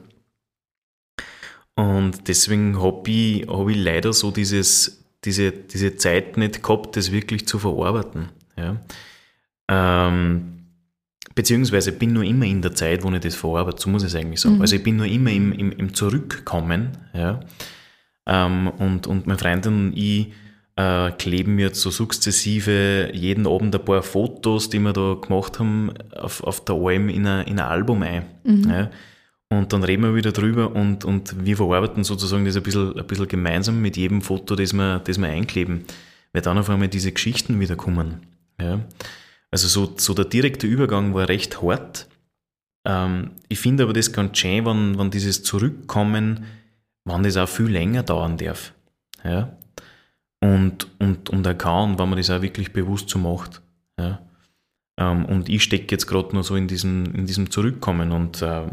Und 1.74 2.28
deswegen 2.28 2.80
habe 2.82 3.10
ich, 3.10 3.48
hab 3.48 3.66
ich 3.68 3.76
leider 3.76 4.12
so 4.12 4.30
dieses, 4.30 5.04
diese, 5.24 5.50
diese 5.52 5.96
Zeit 5.96 6.36
nicht 6.36 6.62
gehabt, 6.62 6.96
das 6.96 7.10
wirklich 7.10 7.48
zu 7.48 7.58
verarbeiten. 7.58 8.28
Ja. 8.56 8.76
Ähm, 9.68 10.59
Beziehungsweise 11.40 11.92
bin 11.92 12.12
nur 12.12 12.22
immer 12.22 12.44
in 12.44 12.60
der 12.60 12.74
Zeit, 12.74 13.02
wo 13.02 13.10
ich 13.10 13.20
das 13.20 13.34
verarbeite, 13.34 13.80
so 13.80 13.88
muss 13.88 14.02
ich 14.02 14.08
es 14.08 14.14
eigentlich 14.14 14.42
sagen. 14.42 14.56
Mhm. 14.56 14.60
Also 14.60 14.76
ich 14.76 14.82
bin 14.82 14.96
nur 14.96 15.06
immer 15.06 15.30
im, 15.30 15.52
im, 15.52 15.72
im 15.72 15.94
Zurückkommen. 15.94 16.90
Ja? 17.14 17.40
Ähm, 18.26 18.68
und, 18.68 19.06
und 19.06 19.26
meine 19.26 19.38
Freundin 19.38 19.86
und 19.86 19.96
ich 19.96 20.34
äh, 20.76 21.10
kleben 21.12 21.58
jetzt 21.58 21.80
so 21.80 21.88
sukzessive 21.88 23.10
jeden 23.14 23.46
Abend 23.46 23.74
ein 23.74 23.82
paar 23.82 24.02
Fotos, 24.02 24.68
die 24.68 24.80
wir 24.80 24.92
da 24.92 25.14
gemacht 25.14 25.58
haben, 25.58 25.94
auf, 26.14 26.44
auf 26.44 26.62
der 26.66 26.74
Alm 26.74 27.08
in 27.08 27.26
ein, 27.26 27.46
in 27.46 27.58
ein 27.58 27.66
Album 27.66 28.02
ein. 28.02 28.26
Mhm. 28.44 28.68
Ja? 28.68 28.90
Und 29.48 29.72
dann 29.72 29.82
reden 29.82 30.02
wir 30.02 30.14
wieder 30.14 30.32
drüber 30.32 30.76
und, 30.76 31.06
und 31.06 31.42
wir 31.42 31.56
verarbeiten 31.56 32.04
sozusagen 32.04 32.44
das 32.44 32.54
ein 32.54 32.62
bisschen, 32.62 32.98
ein 32.98 33.06
bisschen 33.06 33.28
gemeinsam 33.28 33.80
mit 33.80 33.96
jedem 33.96 34.20
Foto, 34.20 34.56
das 34.56 34.74
wir, 34.74 34.98
das 34.98 35.16
wir 35.16 35.28
einkleben. 35.28 35.86
Weil 36.34 36.42
dann 36.42 36.58
auf 36.58 36.68
einmal 36.68 36.88
diese 36.88 37.12
Geschichten 37.12 37.60
wieder 37.60 37.76
kommen. 37.76 38.26
Ja? 38.60 38.80
Also 39.50 39.68
so, 39.68 39.94
so 39.96 40.14
der 40.14 40.26
direkte 40.26 40.66
Übergang 40.66 41.14
war 41.14 41.28
recht 41.28 41.62
hart. 41.62 42.08
Ähm, 42.86 43.32
ich 43.48 43.58
finde 43.58 43.84
aber 43.84 43.92
das 43.92 44.12
ganz 44.12 44.38
schön, 44.38 44.64
wenn, 44.64 44.98
wenn 44.98 45.10
dieses 45.10 45.42
Zurückkommen, 45.42 46.44
wann 47.04 47.22
das 47.22 47.36
auch 47.36 47.48
viel 47.48 47.66
länger 47.66 48.02
dauern 48.02 48.36
darf. 48.36 48.72
Ja? 49.24 49.56
Und, 50.40 50.88
und, 50.98 51.28
und 51.30 51.46
er 51.46 51.54
kann, 51.54 51.98
wenn 51.98 52.08
man 52.08 52.16
das 52.16 52.30
auch 52.30 52.42
wirklich 52.42 52.72
bewusst 52.72 53.10
so 53.10 53.18
macht. 53.18 53.60
Ja? 53.98 54.20
Ähm, 54.98 55.24
und 55.26 55.48
ich 55.48 55.62
stecke 55.62 55.88
jetzt 55.90 56.06
gerade 56.06 56.32
nur 56.32 56.44
so 56.44 56.56
in 56.56 56.68
diesem, 56.68 57.06
in 57.14 57.26
diesem 57.26 57.50
Zurückkommen 57.50 58.12
und 58.12 58.40
ähm, 58.42 58.70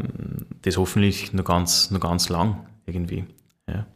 das 0.62 0.76
hoffentlich 0.76 1.32
noch 1.32 1.44
ganz, 1.44 1.90
noch 1.90 2.00
ganz 2.00 2.28
lang 2.28 2.66
irgendwie. 2.86 3.24
Ja? 3.68 3.86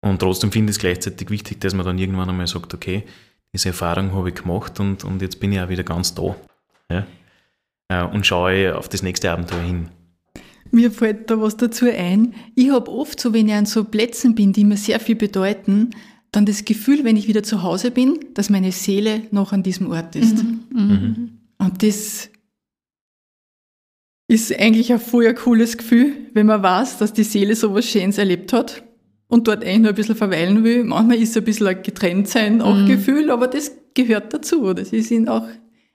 Und 0.00 0.20
trotzdem 0.20 0.50
finde 0.50 0.70
ich 0.70 0.76
es 0.76 0.80
gleichzeitig 0.80 1.30
wichtig, 1.30 1.60
dass 1.60 1.74
man 1.74 1.84
dann 1.84 1.98
irgendwann 1.98 2.30
einmal 2.30 2.46
sagt, 2.46 2.72
okay, 2.72 3.04
diese 3.52 3.70
Erfahrung 3.70 4.12
habe 4.12 4.28
ich 4.28 4.36
gemacht 4.36 4.78
und, 4.80 5.04
und 5.04 5.22
jetzt 5.22 5.40
bin 5.40 5.52
ich 5.52 5.60
auch 5.60 5.68
wieder 5.68 5.82
ganz 5.82 6.14
da. 6.14 6.36
Ja? 6.90 7.06
Äh, 7.88 8.04
und 8.04 8.26
schaue 8.26 8.76
auf 8.76 8.88
das 8.88 9.02
nächste 9.02 9.30
Abenteuer 9.30 9.62
hin. 9.62 9.88
Mir 10.70 10.92
fällt 10.92 11.30
da 11.30 11.40
was 11.40 11.56
dazu 11.56 11.86
ein. 11.86 12.34
Ich 12.54 12.70
habe 12.70 12.90
oft 12.90 13.18
so, 13.18 13.32
wenn 13.32 13.48
ich 13.48 13.54
an 13.54 13.66
so 13.66 13.84
Plätzen 13.84 14.36
bin, 14.36 14.52
die 14.52 14.64
mir 14.64 14.76
sehr 14.76 15.00
viel 15.00 15.16
bedeuten, 15.16 15.90
dann 16.30 16.46
das 16.46 16.64
Gefühl, 16.64 17.02
wenn 17.02 17.16
ich 17.16 17.26
wieder 17.26 17.42
zu 17.42 17.64
Hause 17.64 17.90
bin, 17.90 18.20
dass 18.34 18.50
meine 18.50 18.70
Seele 18.70 19.22
noch 19.32 19.52
an 19.52 19.64
diesem 19.64 19.90
Ort 19.90 20.14
ist. 20.14 20.44
Mhm. 20.44 20.60
Mhm. 20.72 21.30
Und 21.58 21.82
das 21.82 22.30
ist 24.28 24.56
eigentlich 24.56 24.92
ein 24.92 25.00
voll 25.00 25.34
cooles 25.34 25.76
Gefühl, 25.76 26.28
wenn 26.34 26.46
man 26.46 26.62
weiß, 26.62 26.98
dass 26.98 27.12
die 27.12 27.24
Seele 27.24 27.56
so 27.56 27.74
was 27.74 27.86
Schönes 27.86 28.16
erlebt 28.16 28.52
hat 28.52 28.84
und 29.30 29.46
dort 29.46 29.64
eigentlich 29.64 29.78
nur 29.78 29.88
ein 29.90 29.94
bisschen 29.94 30.16
verweilen 30.16 30.64
will. 30.64 30.84
Manchmal 30.84 31.16
ist 31.18 31.30
es 31.30 31.36
ein 31.36 31.44
bisschen 31.44 31.68
ein 31.68 31.82
Getrenntsein 31.82 32.60
auch 32.60 32.74
mhm. 32.74 32.86
Gefühl, 32.86 33.30
aber 33.30 33.46
das 33.46 33.72
gehört 33.94 34.34
dazu. 34.34 34.74
Das 34.74 34.92
ist 34.92 35.12
auch 35.28 35.46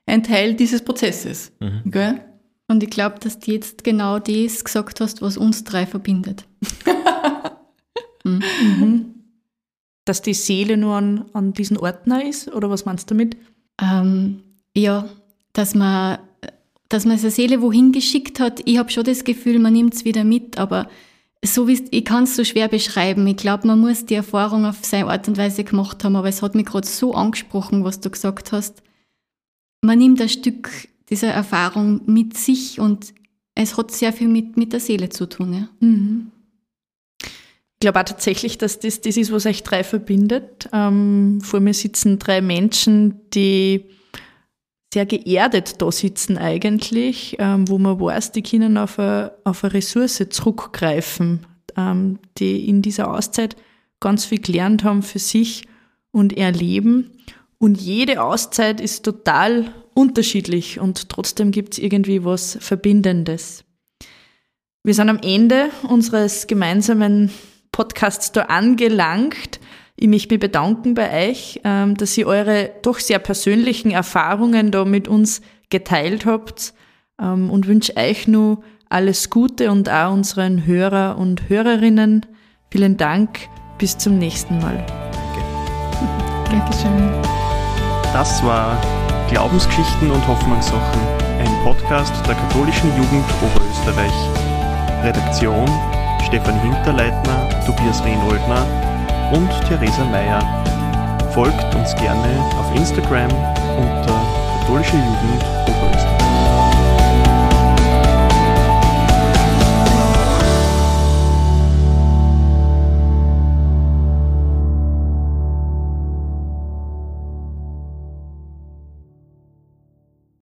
ein 0.05 0.23
Teil 0.23 0.53
dieses 0.55 0.81
Prozesses. 0.81 1.51
Mhm. 1.59 1.91
Gell? 1.91 2.21
Und 2.67 2.81
ich 2.81 2.89
glaube, 2.89 3.19
dass 3.19 3.39
du 3.39 3.51
jetzt 3.51 3.83
genau 3.83 4.19
das 4.19 4.63
gesagt 4.63 5.01
hast, 5.01 5.21
was 5.21 5.37
uns 5.37 5.65
drei 5.65 5.85
verbindet. 5.85 6.45
mhm. 8.23 8.41
mhm. 8.79 9.05
Dass 10.05 10.21
die 10.21 10.33
Seele 10.33 10.77
nur 10.77 10.95
an, 10.95 11.25
an 11.33 11.51
diesen 11.53 11.77
Orten 11.77 12.11
ist, 12.11 12.53
oder 12.53 12.69
was 12.69 12.85
meinst 12.85 13.11
du 13.11 13.15
damit? 13.15 13.35
Ähm, 13.81 14.43
ja, 14.75 15.09
dass 15.51 15.75
man, 15.75 16.19
dass 16.87 17.05
man 17.05 17.17
seine 17.17 17.31
Seele 17.31 17.61
wohin 17.61 17.91
geschickt 17.91 18.39
hat. 18.39 18.61
Ich 18.63 18.77
habe 18.77 18.91
schon 18.91 19.03
das 19.03 19.25
Gefühl, 19.25 19.59
man 19.59 19.73
nimmt 19.73 19.93
es 19.93 20.05
wieder 20.05 20.23
mit, 20.23 20.57
aber 20.57 20.87
so 21.45 21.67
wie 21.67 21.85
ich 21.91 22.05
kann 22.05 22.23
es 22.23 22.35
so 22.35 22.43
schwer 22.43 22.67
beschreiben. 22.67 23.25
Ich 23.27 23.37
glaube, 23.37 23.67
man 23.67 23.79
muss 23.79 24.05
die 24.05 24.15
Erfahrung 24.15 24.65
auf 24.65 24.83
seine 24.83 25.07
Art 25.07 25.27
und 25.27 25.37
Weise 25.37 25.63
gemacht 25.63 26.03
haben, 26.03 26.15
aber 26.15 26.29
es 26.29 26.41
hat 26.41 26.55
mich 26.55 26.65
gerade 26.65 26.87
so 26.87 27.13
angesprochen, 27.13 27.83
was 27.83 27.99
du 27.99 28.09
gesagt 28.09 28.51
hast. 28.51 28.81
Man 29.81 29.99
nimmt 29.99 30.21
ein 30.21 30.29
Stück 30.29 30.69
dieser 31.09 31.29
Erfahrung 31.29 32.01
mit 32.05 32.37
sich 32.37 32.79
und 32.79 33.13
es 33.53 33.77
hat 33.77 33.91
sehr 33.91 34.13
viel 34.13 34.27
mit, 34.27 34.57
mit 34.57 34.73
der 34.73 34.79
Seele 34.79 35.09
zu 35.09 35.27
tun. 35.27 35.53
Ja. 35.53 35.69
Mhm. 35.79 36.31
Ich 37.21 37.79
glaube 37.79 37.99
auch 37.99 38.05
tatsächlich, 38.05 38.57
dass 38.57 38.79
das 38.79 39.01
das 39.01 39.17
ist, 39.17 39.31
was 39.31 39.45
euch 39.45 39.63
drei 39.63 39.83
verbindet. 39.83 40.69
Ähm, 40.71 41.41
vor 41.41 41.59
mir 41.59 41.73
sitzen 41.73 42.19
drei 42.19 42.41
Menschen, 42.41 43.21
die 43.31 43.85
sehr 44.95 45.05
geerdet 45.05 45.81
da 45.81 45.91
sitzen 45.91 46.37
eigentlich, 46.37 47.35
ähm, 47.39 47.67
wo 47.67 47.77
man 47.77 47.99
weiß, 47.99 48.31
die 48.31 48.41
können 48.41 48.77
auf 48.77 48.97
eine, 48.97 49.33
auf 49.43 49.65
eine 49.65 49.73
Ressource 49.73 50.23
zurückgreifen, 50.29 51.45
ähm, 51.75 52.19
die 52.37 52.69
in 52.69 52.81
dieser 52.81 53.13
Auszeit 53.13 53.57
ganz 53.99 54.23
viel 54.23 54.39
gelernt 54.39 54.85
haben 54.85 55.03
für 55.03 55.19
sich 55.19 55.67
und 56.11 56.37
erleben. 56.37 57.11
Und 57.57 57.81
jede 57.81 58.23
Auszeit 58.23 58.79
ist 58.79 59.03
total 59.03 59.73
unterschiedlich 59.95 60.79
und 60.79 61.09
trotzdem 61.09 61.51
gibt 61.51 61.73
es 61.73 61.79
irgendwie 61.79 62.23
was 62.23 62.57
Verbindendes. 62.61 63.65
Wir 64.83 64.93
sind 64.93 65.09
am 65.09 65.19
Ende 65.21 65.71
unseres 65.89 66.47
gemeinsamen 66.47 67.31
Podcasts 67.73 68.31
da 68.31 68.43
angelangt. 68.43 69.59
Ich 69.97 70.07
möchte 70.07 70.33
mich 70.33 70.41
bedanken 70.41 70.93
bei 70.93 71.29
euch, 71.29 71.61
ähm, 71.63 71.95
dass 71.95 72.17
ihr 72.17 72.27
eure 72.27 72.71
doch 72.81 72.99
sehr 72.99 73.19
persönlichen 73.19 73.91
Erfahrungen 73.91 74.71
da 74.71 74.83
mit 74.83 75.07
uns 75.07 75.41
geteilt 75.69 76.25
habt 76.25 76.73
ähm, 77.21 77.49
und 77.49 77.67
wünsche 77.67 77.95
euch 77.95 78.27
nur 78.27 78.61
alles 78.89 79.29
Gute 79.29 79.71
und 79.71 79.89
auch 79.89 80.11
unseren 80.11 80.65
Hörer 80.65 81.17
und 81.17 81.47
Hörerinnen. 81.49 82.25
Vielen 82.69 82.97
Dank. 82.97 83.47
Bis 83.77 83.97
zum 83.97 84.17
nächsten 84.17 84.57
Mal. 84.59 84.85
Danke. 85.11 86.49
Dankeschön. 86.49 87.11
Das 88.13 88.43
war 88.43 88.81
Glaubensgeschichten 89.29 90.11
und 90.11 90.25
Hoffnungssachen, 90.27 91.01
ein 91.39 91.63
Podcast 91.63 92.13
der 92.27 92.35
katholischen 92.35 92.89
Jugend 92.95 93.25
Oberösterreich. 93.41 94.13
Redaktion 95.03 95.65
Stefan 96.25 96.59
Hinterleitner, 96.61 97.49
Tobias 97.65 98.03
Rehnoldner 98.03 98.84
und 99.31 99.49
Theresa 99.67 100.03
Meyer. 100.05 100.41
Folgt 101.31 101.75
uns 101.75 101.95
gerne 101.95 102.39
auf 102.59 102.75
Instagram 102.75 103.31
unter 103.77 104.21
katholische 104.59 104.95
Jugend 104.95 105.43
Oberösterreich. 105.67 106.14